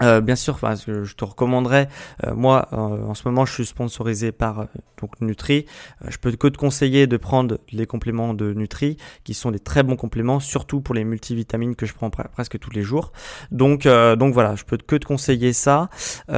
Euh, 0.00 0.20
bien 0.20 0.36
sûr, 0.36 0.54
enfin, 0.54 0.74
je 0.74 1.12
te 1.14 1.24
recommanderais. 1.24 1.88
Moi, 2.32 2.68
en 2.72 3.14
ce 3.14 3.26
moment, 3.26 3.44
je 3.46 3.52
suis 3.52 3.66
sponsorisé 3.66 4.30
par 4.32 4.66
donc 5.00 5.20
Nutri. 5.20 5.66
je 6.06 6.16
peux 6.18 6.32
que 6.32 6.48
te 6.48 6.56
conseiller 6.56 7.06
de 7.06 7.16
prendre 7.16 7.58
les 7.72 7.86
compléments 7.86 8.34
de 8.34 8.52
Nutri, 8.52 8.96
qui 9.24 9.34
sont 9.34 9.50
des 9.50 9.58
très 9.58 9.82
bons 9.82 9.96
compléments, 9.96 10.40
surtout 10.40 10.80
pour 10.80 10.94
les 10.94 11.04
multivitamines 11.04 11.74
que 11.76 11.86
je 11.86 11.94
prends 11.94 12.10
presque 12.10 12.58
tous 12.58 12.70
les 12.70 12.82
jours. 12.82 13.12
Donc, 13.50 13.84
donc 13.84 14.34
voilà, 14.34 14.54
je 14.54 14.64
peux 14.64 14.76
que 14.76 14.96
te 14.96 15.06
conseiller 15.06 15.52
ça. 15.52 15.88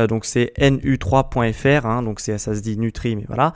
donc 0.09 0.25
c'est 0.25 0.53
nu3.fr, 0.59 1.87
hein, 1.87 2.03
donc 2.03 2.21
c'est 2.21 2.39
ça 2.39 2.55
se 2.55 2.61
dit 2.61 2.79
Nutri, 2.79 3.17
mais 3.17 3.27
voilà. 3.27 3.53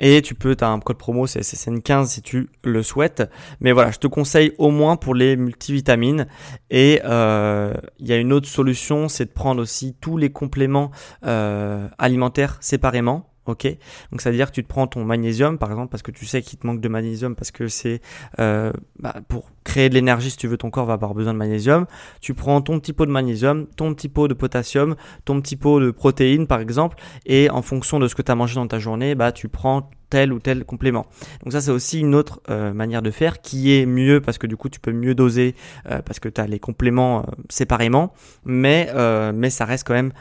et 0.00 0.22
tu 0.22 0.34
peux, 0.34 0.56
tu 0.56 0.64
as 0.64 0.68
un 0.68 0.80
code 0.80 0.98
promo, 0.98 1.26
c'est 1.26 1.40
SSN15 1.40 2.06
si 2.06 2.22
tu 2.22 2.48
le 2.64 2.82
souhaites. 2.82 3.28
Mais 3.60 3.72
voilà, 3.72 3.90
je 3.90 3.98
te 3.98 4.06
conseille 4.06 4.52
au 4.58 4.70
moins 4.70 4.96
pour 4.96 5.14
les 5.14 5.36
multivitamines. 5.36 6.26
Et 6.70 7.00
il 7.02 8.06
y 8.06 8.12
a 8.12 8.16
une 8.16 8.32
autre 8.32 8.48
solution 8.48 9.08
c'est 9.08 9.26
de 9.26 9.30
prendre 9.30 9.60
aussi 9.62 9.94
tous 10.00 10.16
les 10.16 10.30
compléments 10.30 10.90
euh, 11.24 11.88
alimentaires 11.98 12.58
séparément. 12.60 13.27
Ok, 13.48 13.64
donc 14.10 14.20
c'est 14.20 14.28
à 14.28 14.32
dire 14.32 14.50
que 14.50 14.54
tu 14.54 14.62
te 14.62 14.68
prends 14.68 14.86
ton 14.86 15.04
magnésium 15.04 15.56
par 15.56 15.70
exemple 15.70 15.88
parce 15.88 16.02
que 16.02 16.10
tu 16.10 16.26
sais 16.26 16.42
qu'il 16.42 16.58
te 16.58 16.66
manque 16.66 16.82
de 16.82 16.88
magnésium 16.90 17.34
parce 17.34 17.50
que 17.50 17.66
c'est 17.66 18.02
euh, 18.40 18.74
bah, 18.98 19.14
pour 19.26 19.50
créer 19.64 19.88
de 19.88 19.94
l'énergie 19.94 20.30
si 20.30 20.36
tu 20.36 20.48
veux 20.48 20.58
ton 20.58 20.68
corps 20.68 20.84
va 20.84 20.92
avoir 20.92 21.14
besoin 21.14 21.32
de 21.32 21.38
magnésium. 21.38 21.86
Tu 22.20 22.34
prends 22.34 22.60
ton 22.60 22.78
petit 22.78 22.92
pot 22.92 23.06
de 23.06 23.10
magnésium, 23.10 23.66
ton 23.74 23.94
petit 23.94 24.10
pot 24.10 24.28
de 24.28 24.34
potassium, 24.34 24.96
ton 25.24 25.40
petit 25.40 25.56
pot 25.56 25.80
de 25.80 25.90
protéines 25.90 26.46
par 26.46 26.60
exemple 26.60 26.98
et 27.24 27.48
en 27.48 27.62
fonction 27.62 27.98
de 27.98 28.06
ce 28.06 28.14
que 28.14 28.20
tu 28.20 28.30
as 28.30 28.34
mangé 28.34 28.56
dans 28.56 28.66
ta 28.66 28.78
journée, 28.78 29.14
bah 29.14 29.32
tu 29.32 29.48
prends 29.48 29.88
tel 30.10 30.34
ou 30.34 30.40
tel 30.40 30.66
complément. 30.66 31.06
Donc 31.42 31.54
ça 31.54 31.62
c'est 31.62 31.70
aussi 31.70 32.00
une 32.00 32.14
autre 32.14 32.42
euh, 32.50 32.74
manière 32.74 33.00
de 33.00 33.10
faire 33.10 33.40
qui 33.40 33.72
est 33.72 33.86
mieux 33.86 34.20
parce 34.20 34.36
que 34.36 34.46
du 34.46 34.58
coup 34.58 34.68
tu 34.68 34.78
peux 34.78 34.92
mieux 34.92 35.14
doser 35.14 35.54
euh, 35.90 36.02
parce 36.02 36.20
que 36.20 36.28
tu 36.28 36.38
as 36.38 36.46
les 36.46 36.58
compléments 36.58 37.24
séparément 37.48 38.12
mais 38.44 38.92
mais 39.32 39.48
ça 39.48 39.64
reste 39.64 39.86
quand 39.86 39.94
même 39.94 40.12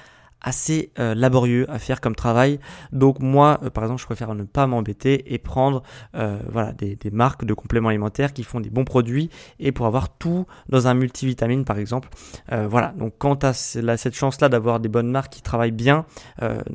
assez 0.41 0.91
euh, 0.99 1.15
laborieux 1.15 1.65
à 1.69 1.79
faire 1.79 2.01
comme 2.01 2.15
travail. 2.15 2.59
Donc 2.91 3.19
moi, 3.19 3.59
euh, 3.63 3.69
par 3.69 3.83
exemple, 3.83 4.01
je 4.01 4.05
préfère 4.05 4.33
ne 4.35 4.43
pas 4.43 4.67
m'embêter 4.67 5.33
et 5.33 5.37
prendre 5.37 5.83
euh, 6.15 6.39
voilà, 6.49 6.73
des, 6.73 6.95
des, 6.95 7.11
marques 7.11 7.45
de 7.45 7.53
compléments 7.53 7.89
alimentaires 7.89 8.33
qui 8.33 8.43
font 8.43 8.59
des 8.59 8.69
bons 8.69 8.85
produits 8.85 9.29
et 9.59 9.71
pour 9.71 9.85
avoir 9.85 10.09
tout 10.09 10.45
dans 10.69 10.87
un 10.87 10.93
multivitamine, 10.93 11.65
par 11.65 11.79
exemple. 11.79 12.09
voilà, 12.49 12.93
donc 12.97 13.13
quand 13.17 13.37
tu 13.37 13.45
as 13.45 13.53
cette 13.53 14.15
chance-là 14.15 14.49
d'avoir 14.49 14.79
des 14.79 14.89
bonnes 14.89 15.09
marques 15.09 15.33
qui 15.33 15.41
travaillent 15.41 15.71
bien, 15.71 16.05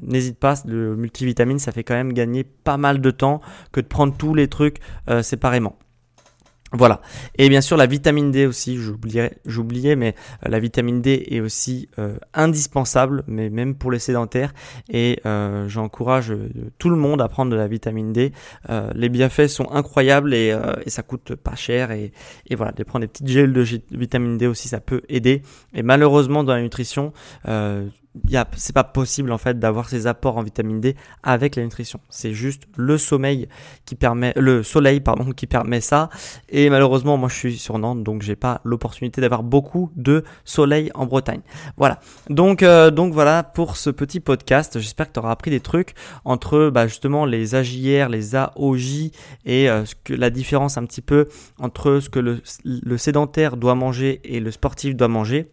n'hésite 0.00 0.38
pas, 0.38 0.54
le 0.66 0.96
multivitamine, 0.96 1.58
ça 1.58 1.72
fait 1.72 1.84
quand 1.84 1.94
même 1.94 2.12
gagner 2.12 2.44
pas 2.44 2.76
mal 2.76 3.00
de 3.00 3.10
temps 3.10 3.40
que 3.70 3.80
de 3.80 3.86
prendre 3.86 4.16
tous 4.16 4.34
les 4.34 4.48
trucs 4.48 4.78
séparément. 5.22 5.76
Voilà. 6.72 7.02
Et 7.36 7.50
bien 7.50 7.60
sûr, 7.60 7.76
la 7.76 7.86
vitamine 7.86 8.30
D 8.30 8.46
aussi, 8.46 8.78
j'oubliais, 8.78 9.96
mais 9.96 10.14
euh, 10.44 10.48
la 10.48 10.58
vitamine 10.58 11.02
D 11.02 11.26
est 11.30 11.40
aussi 11.40 11.88
euh, 11.98 12.16
indispensable, 12.32 13.24
mais 13.26 13.50
même 13.50 13.74
pour 13.74 13.90
les 13.90 13.98
sédentaires. 13.98 14.54
Et 14.88 15.20
euh, 15.26 15.68
j'encourage 15.68 16.32
tout 16.78 16.88
le 16.88 16.96
monde 16.96 17.20
à 17.20 17.28
prendre 17.28 17.50
de 17.50 17.56
la 17.56 17.68
vitamine 17.68 18.12
D. 18.12 18.32
les 18.94 19.08
bienfaits 19.08 19.48
sont 19.48 19.70
incroyables 19.70 20.34
et, 20.34 20.56
ça 20.86 21.02
coûte 21.02 21.34
pas 21.34 21.54
cher. 21.54 21.90
Et, 21.90 22.12
et, 22.46 22.54
voilà, 22.54 22.72
de 22.72 22.82
prendre 22.84 23.04
des 23.04 23.08
petites 23.08 23.28
gels 23.28 23.52
de 23.52 23.62
vitamine 23.90 24.38
D 24.38 24.46
aussi, 24.46 24.68
ça 24.68 24.80
peut 24.80 25.02
aider. 25.08 25.42
Et 25.74 25.82
malheureusement, 25.82 26.42
dans 26.42 26.54
la 26.54 26.62
nutrition, 26.62 27.12
c'est 28.56 28.74
pas 28.74 28.84
possible 28.84 29.32
en 29.32 29.38
fait 29.38 29.58
d'avoir 29.58 29.88
ces 29.88 30.06
apports 30.06 30.36
en 30.36 30.42
vitamine 30.42 30.80
D 30.80 30.96
avec 31.22 31.56
la 31.56 31.62
nutrition. 31.62 32.00
C'est 32.10 32.32
juste 32.32 32.64
le 32.76 32.98
sommeil 32.98 33.48
qui 33.86 33.94
permet, 33.94 34.32
le 34.36 34.62
soleil 34.62 35.00
pardon, 35.00 35.32
qui 35.32 35.46
permet 35.46 35.80
ça. 35.80 36.10
Et 36.48 36.68
malheureusement, 36.70 37.16
moi 37.16 37.28
je 37.28 37.34
suis 37.34 37.58
sur 37.58 37.78
Nantes, 37.78 38.02
donc 38.02 38.22
j'ai 38.22 38.36
pas 38.36 38.60
l'opportunité 38.64 39.20
d'avoir 39.20 39.42
beaucoup 39.42 39.90
de 39.96 40.24
soleil 40.44 40.90
en 40.94 41.06
Bretagne. 41.06 41.40
Voilà. 41.76 42.00
Donc 42.28 42.62
euh, 42.62 42.90
donc 42.90 43.12
voilà 43.14 43.42
pour 43.42 43.76
ce 43.76 43.90
petit 43.90 44.20
podcast. 44.20 44.78
J'espère 44.78 45.08
que 45.08 45.14
tu 45.14 45.20
auras 45.20 45.30
appris 45.30 45.50
des 45.50 45.60
trucs 45.60 45.94
entre 46.24 46.70
bah, 46.70 46.86
justement 46.86 47.24
les 47.24 47.54
AJR, 47.54 48.08
les 48.08 48.34
AOJ 48.34 49.10
et 49.44 49.70
euh, 49.70 49.84
ce 49.86 49.94
que 49.94 50.12
la 50.12 50.30
différence 50.30 50.76
un 50.76 50.84
petit 50.84 51.02
peu 51.02 51.28
entre 51.58 52.00
ce 52.00 52.10
que 52.10 52.20
le 52.20 52.98
sédentaire 52.98 53.56
doit 53.56 53.74
manger 53.74 54.20
et 54.24 54.40
le 54.40 54.50
sportif 54.50 54.94
doit 54.96 55.08
manger. 55.08 55.50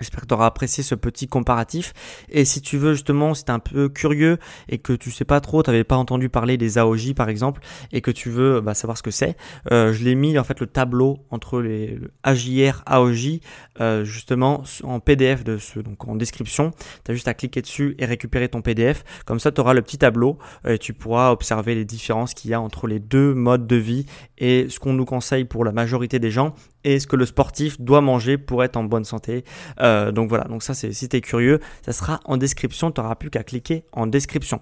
J'espère 0.00 0.22
que 0.22 0.26
tu 0.26 0.34
auras 0.34 0.46
apprécié 0.46 0.82
ce 0.82 0.94
petit 0.94 1.26
comparatif. 1.26 1.92
Et 2.28 2.44
si 2.44 2.60
tu 2.60 2.78
veux 2.78 2.94
justement, 2.94 3.34
si 3.34 3.44
tu 3.44 3.52
un 3.52 3.58
peu 3.58 3.88
curieux 3.88 4.38
et 4.68 4.78
que 4.78 4.92
tu 4.92 5.10
sais 5.10 5.24
pas 5.24 5.40
trop, 5.40 5.62
tu 5.62 5.70
n'avais 5.70 5.84
pas 5.84 5.96
entendu 5.96 6.28
parler 6.28 6.56
des 6.56 6.78
AOJ 6.78 7.14
par 7.14 7.28
exemple, 7.28 7.60
et 7.92 8.00
que 8.00 8.10
tu 8.10 8.30
veux 8.30 8.60
bah, 8.60 8.74
savoir 8.74 8.98
ce 8.98 9.02
que 9.02 9.10
c'est, 9.10 9.36
euh, 9.70 9.92
je 9.92 10.04
l'ai 10.04 10.14
mis 10.14 10.38
en 10.38 10.44
fait 10.44 10.60
le 10.60 10.66
tableau 10.66 11.18
entre 11.30 11.60
les 11.60 11.98
AJR, 12.22 12.82
AOJ, 12.86 13.40
euh, 13.80 14.04
justement 14.04 14.62
en 14.82 15.00
PDF 15.00 15.44
de 15.44 15.58
ce, 15.58 15.80
donc 15.80 16.06
en 16.08 16.16
description. 16.16 16.72
Tu 17.04 17.12
as 17.12 17.14
juste 17.14 17.28
à 17.28 17.34
cliquer 17.34 17.62
dessus 17.62 17.94
et 17.98 18.04
récupérer 18.04 18.48
ton 18.48 18.62
PDF. 18.62 19.04
Comme 19.26 19.40
ça, 19.40 19.52
tu 19.52 19.60
auras 19.60 19.74
le 19.74 19.82
petit 19.82 19.98
tableau 19.98 20.38
et 20.66 20.78
tu 20.78 20.92
pourras 20.92 21.30
observer 21.30 21.74
les 21.74 21.84
différences 21.84 22.34
qu'il 22.34 22.50
y 22.50 22.54
a 22.54 22.60
entre 22.60 22.86
les 22.86 22.98
deux 22.98 23.34
modes 23.34 23.66
de 23.66 23.76
vie 23.76 24.06
et 24.38 24.68
ce 24.68 24.78
qu'on 24.78 24.92
nous 24.92 25.04
conseille 25.04 25.44
pour 25.44 25.64
la 25.64 25.72
majorité 25.72 26.18
des 26.18 26.30
gens 26.30 26.54
et 26.84 27.00
ce 27.00 27.06
que 27.06 27.16
le 27.16 27.26
sportif 27.26 27.80
doit 27.80 28.00
manger 28.00 28.38
pour 28.38 28.62
être 28.62 28.76
en 28.76 28.84
bonne 28.84 29.04
santé. 29.04 29.44
Euh, 29.80 30.12
donc 30.12 30.28
voilà, 30.28 30.44
donc 30.44 30.62
ça 30.62 30.74
c'est 30.74 30.92
si 30.92 31.08
tu 31.08 31.16
es 31.16 31.20
curieux, 31.20 31.60
ça 31.84 31.92
sera 31.92 32.20
en 32.24 32.36
description, 32.36 32.92
tu 32.92 33.00
n'auras 33.00 33.14
plus 33.14 33.30
qu'à 33.30 33.42
cliquer 33.42 33.84
en 33.92 34.06
description. 34.06 34.60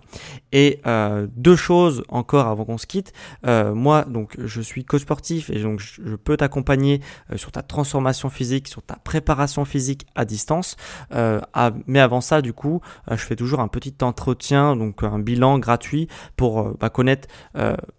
Et 0.53 0.81
euh, 0.87 1.27
deux 1.37 1.57
choses 1.57 2.05
encore 2.09 2.47
avant 2.47 2.65
qu'on 2.65 2.79
se 2.79 2.87
quitte. 2.87 3.13
Euh, 3.47 3.75
moi 3.75 4.05
donc 4.05 4.37
je 4.39 4.61
suis 4.61 4.85
coach 4.85 5.03
sportif 5.03 5.51
et 5.51 5.61
donc 5.61 5.81
je 5.81 6.15
peux 6.15 6.37
t'accompagner 6.37 7.01
sur 7.37 7.53
ta 7.53 7.63
transformation 7.63 8.31
physique, 8.31 8.69
sur 8.69 8.83
ta 8.83 8.97
préparation 8.97 9.65
physique 9.65 10.07
à 10.15 10.25
distance. 10.25 10.77
mais 11.87 12.01
avant 12.01 12.21
ça 12.21 12.41
du 12.43 12.53
coup, 12.53 12.81
je 13.11 13.17
fais 13.17 13.37
toujours 13.37 13.61
un 13.61 13.69
petit 13.69 13.95
entretien, 14.03 14.77
donc 14.77 15.03
un 15.03 15.19
bilan 15.19 15.59
gratuit 15.59 16.09
pour 16.37 16.77
bah, 16.79 16.91
connaître 16.91 17.29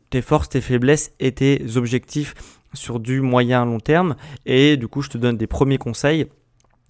tes 0.09 0.21
forces, 0.21 0.49
tes 0.49 0.61
faiblesses 0.61 1.11
et 1.19 1.31
tes 1.31 1.75
objectifs 1.75 2.35
sur 2.73 2.99
du 2.99 3.21
moyen 3.21 3.65
long 3.65 3.79
terme. 3.79 4.15
Et 4.45 4.77
du 4.77 4.87
coup, 4.87 5.01
je 5.01 5.09
te 5.09 5.17
donne 5.17 5.37
des 5.37 5.47
premiers 5.47 5.77
conseils. 5.77 6.27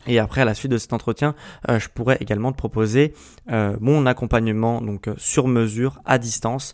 Et 0.07 0.19
après, 0.19 0.41
à 0.41 0.45
la 0.45 0.53
suite 0.53 0.71
de 0.71 0.77
cet 0.77 0.93
entretien, 0.93 1.35
euh, 1.69 1.79
je 1.79 1.87
pourrais 1.89 2.17
également 2.19 2.51
te 2.51 2.57
proposer 2.57 3.13
euh, 3.51 3.75
mon 3.79 4.05
accompagnement 4.05 4.81
donc 4.81 5.07
euh, 5.07 5.13
sur 5.17 5.47
mesure 5.47 6.01
à 6.05 6.17
distance 6.17 6.73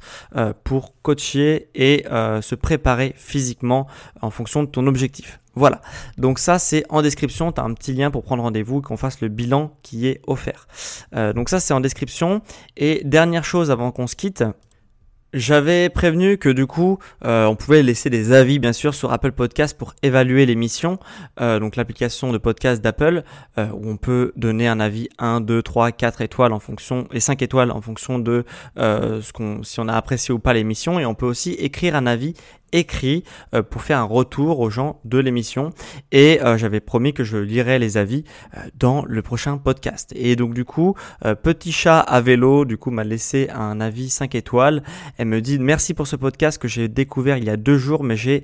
pour 0.64 0.94
coacher 1.02 1.70
et 1.76 2.06
se 2.42 2.56
préparer 2.56 3.14
physiquement 3.16 3.88
en 4.22 4.30
fonction 4.30 4.64
de 4.64 4.70
ton 4.70 4.88
objectif. 4.88 5.40
Voilà. 5.56 5.82
Donc 6.18 6.40
ça, 6.40 6.60
c'est 6.60 6.86
en 6.90 7.02
description. 7.02 7.52
Tu 7.52 7.62
un 7.62 7.74
petit 7.74 7.94
lien 7.94 8.12
pour 8.12 8.24
prendre 8.24 8.44
rendez-vous 8.44 8.82
qu'on 8.82 8.98
fasse 8.98 9.22
le 9.22 9.28
bilan 9.28 9.74
qui 9.84 10.08
est 10.08 10.22
offert. 10.28 10.68
donc 11.14 11.50
ça, 11.50 11.60
c'est 11.60 11.74
en 11.74 11.80
description. 11.80 12.42
Et 12.78 13.02
dernière 13.04 13.44
chose 13.44 13.72
avant 13.72 13.92
qu'on 13.92 14.08
se 14.08 14.16
quitte, 14.16 14.44
j'avais 15.34 15.90
prévenu 15.90 16.38
que 16.38 16.50
du 16.50 16.66
coup, 16.66 16.98
euh, 17.24 17.46
on 17.46 17.56
pouvait 17.56 17.84
laisser 17.84 18.10
des 18.10 18.32
avis 18.32 18.58
bien 18.58 18.74
sûr 18.74 18.96
sur 18.96 19.12
Apple 19.14 19.32
Podcast 19.32 19.78
pour 19.78 19.94
évaluer 20.02 20.46
l'émission. 20.46 21.00
Euh, 21.40 21.60
donc 21.60 21.76
l'application 21.76 22.32
de 22.32 22.38
podcast 22.38 22.82
d'Apple 22.82 23.24
euh, 23.58 23.68
où 23.74 23.90
on 23.90 23.98
peut 23.98 24.32
donner 24.36 24.68
un 24.68 24.80
avis 24.80 25.08
1, 25.20 25.42
2, 25.42 25.62
3, 25.62 25.92
4 25.92 26.22
étoiles 26.22 26.54
en 26.54 26.60
fonction 26.60 27.08
et 27.12 27.20
5 27.20 27.42
étoiles 27.42 27.72
en 27.72 27.82
fonction 27.82 28.18
de 28.18 28.44
ce 28.78 29.32
qu'on 29.34 29.64
si 29.64 29.80
on 29.80 29.88
a 29.88 29.94
apprécié 29.94 30.34
ou 30.34 30.40
pas 30.40 30.54
l'émission 30.54 31.00
et 31.00 31.06
on 31.06 31.14
peut 31.14 31.26
aussi 31.26 31.52
écrire 31.54 31.96
un 31.96 32.08
avis 32.08 32.34
écrit 32.72 33.24
euh, 33.54 33.64
pour 33.64 33.82
faire 33.82 34.00
un 34.00 34.04
retour 34.04 34.60
aux 34.60 34.70
gens 34.70 35.00
de 35.06 35.18
l'émission. 35.18 35.72
Et 36.12 36.42
euh, 36.42 36.58
j'avais 36.58 36.80
promis 36.80 37.14
que 37.14 37.24
je 37.24 37.38
lirais 37.38 37.80
les 37.80 37.98
avis 37.98 38.24
euh, 38.56 38.62
dans 38.78 39.04
le 39.06 39.22
prochain 39.22 39.58
podcast. 39.58 40.14
Et 40.16 40.36
donc 40.36 40.54
du 40.54 40.66
coup 40.66 40.96
petit 41.44 41.72
chat 41.72 42.00
à 42.00 42.22
vélo 42.22 42.66
du 42.66 42.78
coup 42.78 42.92
m'a 42.92 43.04
laissé 43.04 43.50
un 43.54 43.82
avis 43.82 44.10
5 44.10 44.36
étoiles. 44.36 44.84
Elle 45.18 45.28
me 45.28 45.42
dit 45.42 45.60
merci 45.60 45.94
pour 45.94 46.08
ce 46.08 46.16
podcast 46.16 46.62
que 46.62 46.68
j'ai 46.68 46.88
découvert 46.88 47.38
il 47.38 47.44
y 47.44 47.50
a 47.50 47.58
deux 47.58 47.78
jours 47.78 48.04
mais 48.04 48.16
j'ai 48.16 48.44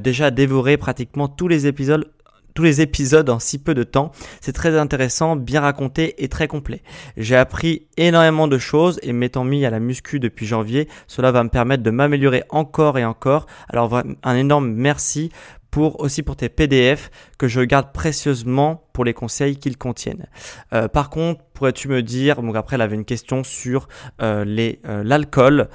déjà 0.00 0.30
dévoré 0.30 0.76
pratiquement 0.76 1.28
tous 1.28 1.48
les 1.48 1.66
épisodes 1.66 2.10
tous 2.56 2.64
les 2.64 2.80
épisodes 2.80 3.28
en 3.30 3.38
si 3.38 3.58
peu 3.58 3.74
de 3.74 3.84
temps. 3.84 4.10
C'est 4.40 4.54
très 4.54 4.76
intéressant, 4.76 5.36
bien 5.36 5.60
raconté 5.60 6.24
et 6.24 6.28
très 6.28 6.48
complet. 6.48 6.82
J'ai 7.16 7.36
appris 7.36 7.86
énormément 7.98 8.48
de 8.48 8.58
choses 8.58 8.98
et 9.02 9.12
m'étant 9.12 9.44
mis 9.44 9.64
à 9.64 9.70
la 9.70 9.78
muscu 9.78 10.18
depuis 10.18 10.46
janvier, 10.46 10.88
cela 11.06 11.30
va 11.30 11.44
me 11.44 11.50
permettre 11.50 11.82
de 11.82 11.90
m'améliorer 11.90 12.42
encore 12.48 12.98
et 12.98 13.04
encore. 13.04 13.46
Alors 13.68 14.02
un 14.22 14.36
énorme 14.36 14.72
merci 14.72 15.30
pour 15.70 16.00
aussi 16.00 16.22
pour 16.22 16.36
tes 16.36 16.48
PDF 16.48 17.10
que 17.38 17.48
je 17.48 17.60
garde 17.60 17.92
précieusement 17.92 18.88
pour 18.94 19.04
les 19.04 19.12
conseils 19.12 19.58
qu'ils 19.58 19.76
contiennent. 19.76 20.26
Euh, 20.72 20.88
par 20.88 21.10
contre, 21.10 21.42
pourrais-tu 21.52 21.88
me 21.88 22.02
dire, 22.02 22.40
donc 22.40 22.56
après 22.56 22.76
elle 22.76 22.82
avait 22.82 22.94
une 22.94 23.04
question 23.04 23.44
sur 23.44 23.86
euh, 24.22 24.46
les 24.46 24.80
euh, 24.86 25.04
l'alcool 25.04 25.68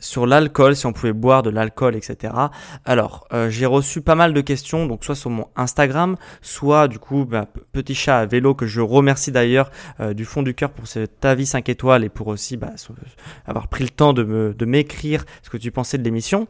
sur 0.00 0.26
l'alcool, 0.26 0.76
si 0.76 0.86
on 0.86 0.92
pouvait 0.92 1.12
boire 1.12 1.42
de 1.42 1.50
l'alcool, 1.50 1.96
etc. 1.96 2.34
Alors, 2.84 3.26
euh, 3.32 3.50
j'ai 3.50 3.66
reçu 3.66 4.00
pas 4.00 4.14
mal 4.14 4.32
de 4.32 4.40
questions, 4.40 4.86
donc 4.86 5.04
soit 5.04 5.14
sur 5.14 5.30
mon 5.30 5.48
Instagram, 5.56 6.16
soit 6.42 6.88
du 6.88 6.98
coup, 6.98 7.24
bah, 7.24 7.46
petit 7.72 7.94
chat 7.94 8.18
à 8.18 8.26
vélo 8.26 8.54
que 8.54 8.66
je 8.66 8.80
remercie 8.80 9.32
d'ailleurs 9.32 9.70
euh, 10.00 10.14
du 10.14 10.24
fond 10.24 10.42
du 10.42 10.54
cœur 10.54 10.70
pour 10.70 10.86
cet 10.86 11.24
avis 11.24 11.46
5 11.46 11.68
étoiles 11.68 12.04
et 12.04 12.08
pour 12.08 12.28
aussi 12.28 12.56
bah, 12.56 12.72
avoir 13.46 13.68
pris 13.68 13.84
le 13.84 13.90
temps 13.90 14.12
de 14.12 14.64
m'écrire 14.64 15.24
ce 15.42 15.50
que 15.50 15.56
tu 15.56 15.70
pensais 15.70 15.98
de 15.98 16.04
l'émission. 16.04 16.48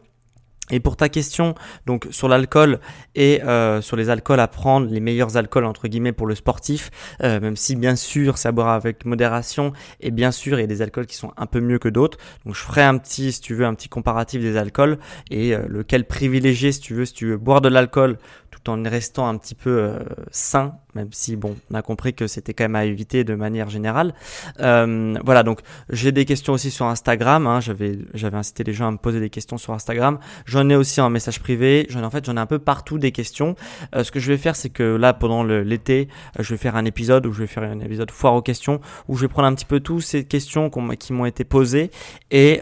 Et 0.70 0.80
pour 0.80 0.96
ta 0.96 1.08
question, 1.08 1.54
donc 1.86 2.06
sur 2.10 2.28
l'alcool 2.28 2.78
et 3.14 3.42
euh, 3.42 3.80
sur 3.80 3.96
les 3.96 4.10
alcools 4.10 4.40
à 4.40 4.48
prendre, 4.48 4.86
les 4.86 5.00
meilleurs 5.00 5.36
alcools 5.36 5.64
entre 5.64 5.88
guillemets 5.88 6.12
pour 6.12 6.26
le 6.26 6.34
sportif, 6.34 6.90
euh, 7.22 7.40
même 7.40 7.56
si 7.56 7.76
bien 7.76 7.96
sûr 7.96 8.38
ça 8.38 8.52
boire 8.52 8.68
avec 8.68 9.04
modération 9.04 9.72
et 10.00 10.10
bien 10.10 10.30
sûr 10.30 10.58
il 10.58 10.62
y 10.62 10.64
a 10.64 10.68
des 10.68 10.82
alcools 10.82 11.06
qui 11.06 11.16
sont 11.16 11.32
un 11.36 11.46
peu 11.46 11.60
mieux 11.60 11.78
que 11.78 11.88
d'autres. 11.88 12.18
Donc 12.44 12.54
je 12.54 12.60
ferai 12.60 12.82
un 12.82 12.98
petit, 12.98 13.32
si 13.32 13.40
tu 13.40 13.54
veux, 13.54 13.64
un 13.64 13.74
petit 13.74 13.88
comparatif 13.88 14.42
des 14.42 14.56
alcools 14.56 14.98
et 15.30 15.54
euh, 15.54 15.62
lequel 15.68 16.04
privilégier 16.04 16.72
si 16.72 16.80
tu 16.80 16.94
veux, 16.94 17.04
si 17.04 17.14
tu 17.14 17.26
veux 17.26 17.36
boire 17.36 17.60
de 17.60 17.68
l'alcool 17.68 18.18
tout 18.50 18.70
en 18.70 18.82
restant 18.82 19.28
un 19.28 19.36
petit 19.36 19.54
peu 19.54 19.94
sain 20.30 20.74
même 20.98 21.08
si 21.12 21.36
bon, 21.36 21.56
on 21.70 21.74
a 21.74 21.82
compris 21.82 22.12
que 22.12 22.26
c'était 22.26 22.54
quand 22.54 22.64
même 22.64 22.76
à 22.76 22.84
éviter 22.84 23.22
de 23.22 23.34
manière 23.34 23.68
générale. 23.70 24.14
Euh, 24.60 25.14
voilà, 25.24 25.42
donc 25.42 25.60
j'ai 25.90 26.12
des 26.12 26.24
questions 26.24 26.54
aussi 26.54 26.70
sur 26.70 26.86
Instagram. 26.86 27.46
Hein, 27.46 27.60
j'avais 27.60 27.98
j'avais 28.14 28.36
incité 28.36 28.64
les 28.64 28.72
gens 28.72 28.88
à 28.88 28.90
me 28.90 28.96
poser 28.96 29.20
des 29.20 29.30
questions 29.30 29.58
sur 29.58 29.72
Instagram. 29.72 30.18
J'en 30.46 30.68
ai 30.68 30.74
aussi 30.74 31.00
en 31.00 31.10
message 31.10 31.40
privé. 31.40 31.86
J'en 31.90 32.02
en 32.02 32.10
fait 32.10 32.24
j'en 32.24 32.36
ai 32.36 32.40
un 32.40 32.46
peu 32.46 32.58
partout 32.58 32.98
des 32.98 33.12
questions. 33.12 33.54
Euh, 33.94 34.02
ce 34.02 34.10
que 34.10 34.18
je 34.18 34.32
vais 34.32 34.38
faire, 34.38 34.56
c'est 34.56 34.70
que 34.70 34.96
là 34.96 35.12
pendant 35.12 35.44
l'été, 35.44 36.08
euh, 36.38 36.42
je 36.42 36.54
vais 36.54 36.58
faire 36.58 36.76
un 36.76 36.84
épisode 36.84 37.26
où 37.26 37.32
je 37.32 37.40
vais 37.40 37.46
faire 37.46 37.62
un 37.62 37.80
épisode 37.80 38.10
foire 38.10 38.34
aux 38.34 38.42
questions 38.42 38.80
où 39.06 39.16
je 39.16 39.22
vais 39.22 39.28
prendre 39.28 39.46
un 39.46 39.54
petit 39.54 39.66
peu 39.66 39.80
toutes 39.80 40.02
ces 40.02 40.24
questions 40.24 40.70
qui 40.98 41.12
m'ont 41.12 41.26
été 41.26 41.44
posées 41.44 41.90
et 42.30 42.60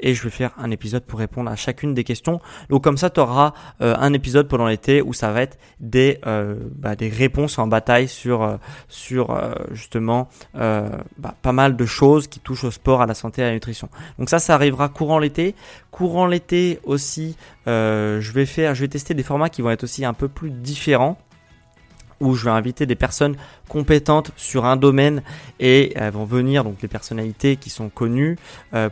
et 0.00 0.14
je 0.14 0.22
vais 0.22 0.30
faire 0.30 0.52
un 0.58 0.70
épisode 0.70 1.04
pour 1.04 1.18
répondre 1.18 1.50
à 1.50 1.56
chacune 1.56 1.94
des 1.94 2.04
questions. 2.04 2.40
Donc 2.70 2.84
comme 2.84 2.96
ça, 2.96 3.10
tu 3.10 3.20
auras 3.20 3.52
un 3.80 4.12
épisode 4.12 4.48
pendant 4.48 4.66
l'été 4.66 5.02
où 5.02 5.12
ça 5.16 5.32
va 5.32 5.42
être 5.42 5.58
des 5.80 6.20
bah, 6.86 6.94
des 6.94 7.08
réponses 7.08 7.58
en 7.58 7.66
bataille 7.66 8.08
sur, 8.08 8.42
euh, 8.42 8.56
sur 8.88 9.30
euh, 9.30 9.52
justement 9.72 10.28
euh, 10.56 10.88
bah, 11.18 11.34
pas 11.42 11.52
mal 11.52 11.76
de 11.76 11.86
choses 11.86 12.26
qui 12.28 12.40
touchent 12.40 12.64
au 12.64 12.70
sport, 12.70 13.02
à 13.02 13.06
la 13.06 13.14
santé, 13.14 13.42
à 13.42 13.46
la 13.46 13.52
nutrition. 13.52 13.88
Donc 14.18 14.30
ça, 14.30 14.38
ça 14.38 14.54
arrivera 14.54 14.88
courant 14.88 15.18
l'été. 15.18 15.54
Courant 15.90 16.26
l'été 16.26 16.80
aussi, 16.84 17.36
je 17.66 18.32
vais 18.32 18.46
faire, 18.46 18.74
je 18.74 18.82
vais 18.82 18.88
tester 18.88 19.14
des 19.14 19.22
formats 19.22 19.48
qui 19.48 19.62
vont 19.62 19.70
être 19.70 19.84
aussi 19.84 20.04
un 20.04 20.12
peu 20.12 20.28
plus 20.28 20.50
différents 20.50 21.18
où 22.20 22.34
je 22.34 22.44
vais 22.44 22.50
inviter 22.50 22.86
des 22.86 22.94
personnes 22.94 23.36
compétentes 23.68 24.30
sur 24.36 24.64
un 24.64 24.76
domaine 24.76 25.22
et 25.60 25.92
elles 25.96 26.12
vont 26.12 26.24
venir 26.24 26.64
donc 26.64 26.78
des 26.78 26.88
personnalités 26.88 27.56
qui 27.56 27.68
sont 27.68 27.88
connues 27.88 28.38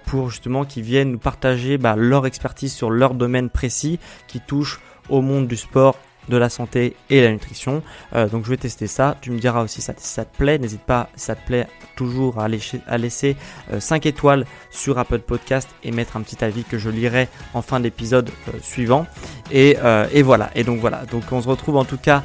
pour 0.07 0.31
justement 0.31 0.65
qui 0.65 0.83
viennent 0.83 1.13
nous 1.13 1.19
partager 1.19 1.79
bah, 1.79 1.95
leur 1.97 2.27
expertise 2.27 2.73
sur 2.73 2.91
leur 2.91 3.15
domaine 3.15 3.51
précis 3.51 3.99
qui 4.27 4.41
touche 4.41 4.81
au 5.09 5.21
monde 5.21 5.47
du 5.47 5.57
sport 5.57 5.97
de 6.29 6.37
la 6.37 6.49
santé 6.49 6.97
et 7.11 7.23
la 7.23 7.31
nutrition. 7.31 7.83
Euh, 8.15 8.29
donc 8.29 8.45
je 8.45 8.51
vais 8.51 8.57
tester 8.57 8.87
ça. 8.87 9.17
Tu 9.21 9.31
me 9.31 9.39
diras 9.39 9.63
aussi 9.63 9.81
si 9.81 9.93
ça, 9.97 10.25
te 10.25 10.37
plaît. 10.37 10.59
N'hésite 10.59 10.83
pas, 10.83 11.09
si 11.17 11.27
ça 11.27 11.35
te 11.35 11.47
plaît, 11.47 11.67
toujours 11.97 12.41
à, 12.41 12.49
laisser, 12.49 12.81
à 12.87 12.99
laisser 12.99 13.37
5 13.79 14.07
étoiles 14.07 14.47
sur 14.71 14.99
Apple 14.99 15.21
Podcast 15.21 15.69
et 15.83 15.91
mettre 15.91 16.17
un 16.17 16.23
petit 16.23 16.45
avis 16.45 16.65
que 16.65 16.79
je 16.79 16.91
lirai 16.91 17.29
en 17.55 17.63
fin 17.63 17.81
d'épisode 17.81 18.31
euh, 18.49 18.53
suivant. 18.63 19.07
Et, 19.51 19.77
euh, 19.83 20.07
et, 20.13 20.23
voilà. 20.23 20.51
Et 20.55 20.65
donc 20.65 20.81
voilà. 20.81 21.05
Donc 21.11 21.25
on 21.31 21.43
se 21.43 21.49
retrouve 21.49 21.77
en 21.77 21.85
tout 21.85 21.99
cas 21.99 22.23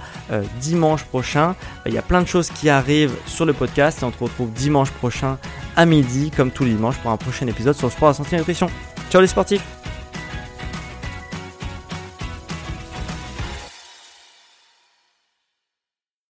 dimanche 0.59 1.03
prochain. 1.03 1.55
Il 1.85 1.93
y 1.93 1.97
a 1.97 2.01
plein 2.01 2.21
de 2.21 2.27
choses 2.27 2.49
qui 2.49 2.69
arrivent 2.69 3.15
sur 3.25 3.45
le 3.45 3.53
podcast 3.53 4.01
et 4.01 4.05
on 4.05 4.11
se 4.11 4.17
retrouve 4.17 4.51
dimanche 4.51 4.91
prochain 4.91 5.37
à 5.75 5.85
midi, 5.85 6.31
comme 6.35 6.51
tous 6.51 6.63
les 6.65 6.71
dimanches, 6.71 6.97
pour 6.97 7.11
un 7.11 7.17
prochain 7.17 7.47
épisode 7.47 7.75
sur 7.75 7.87
le 7.87 7.91
sport, 7.91 8.09
la 8.09 8.13
santé 8.13 8.29
et 8.31 8.33
la 8.33 8.39
nutrition. 8.39 8.69
Ciao 9.09 9.21
les 9.21 9.27
sportifs 9.27 9.88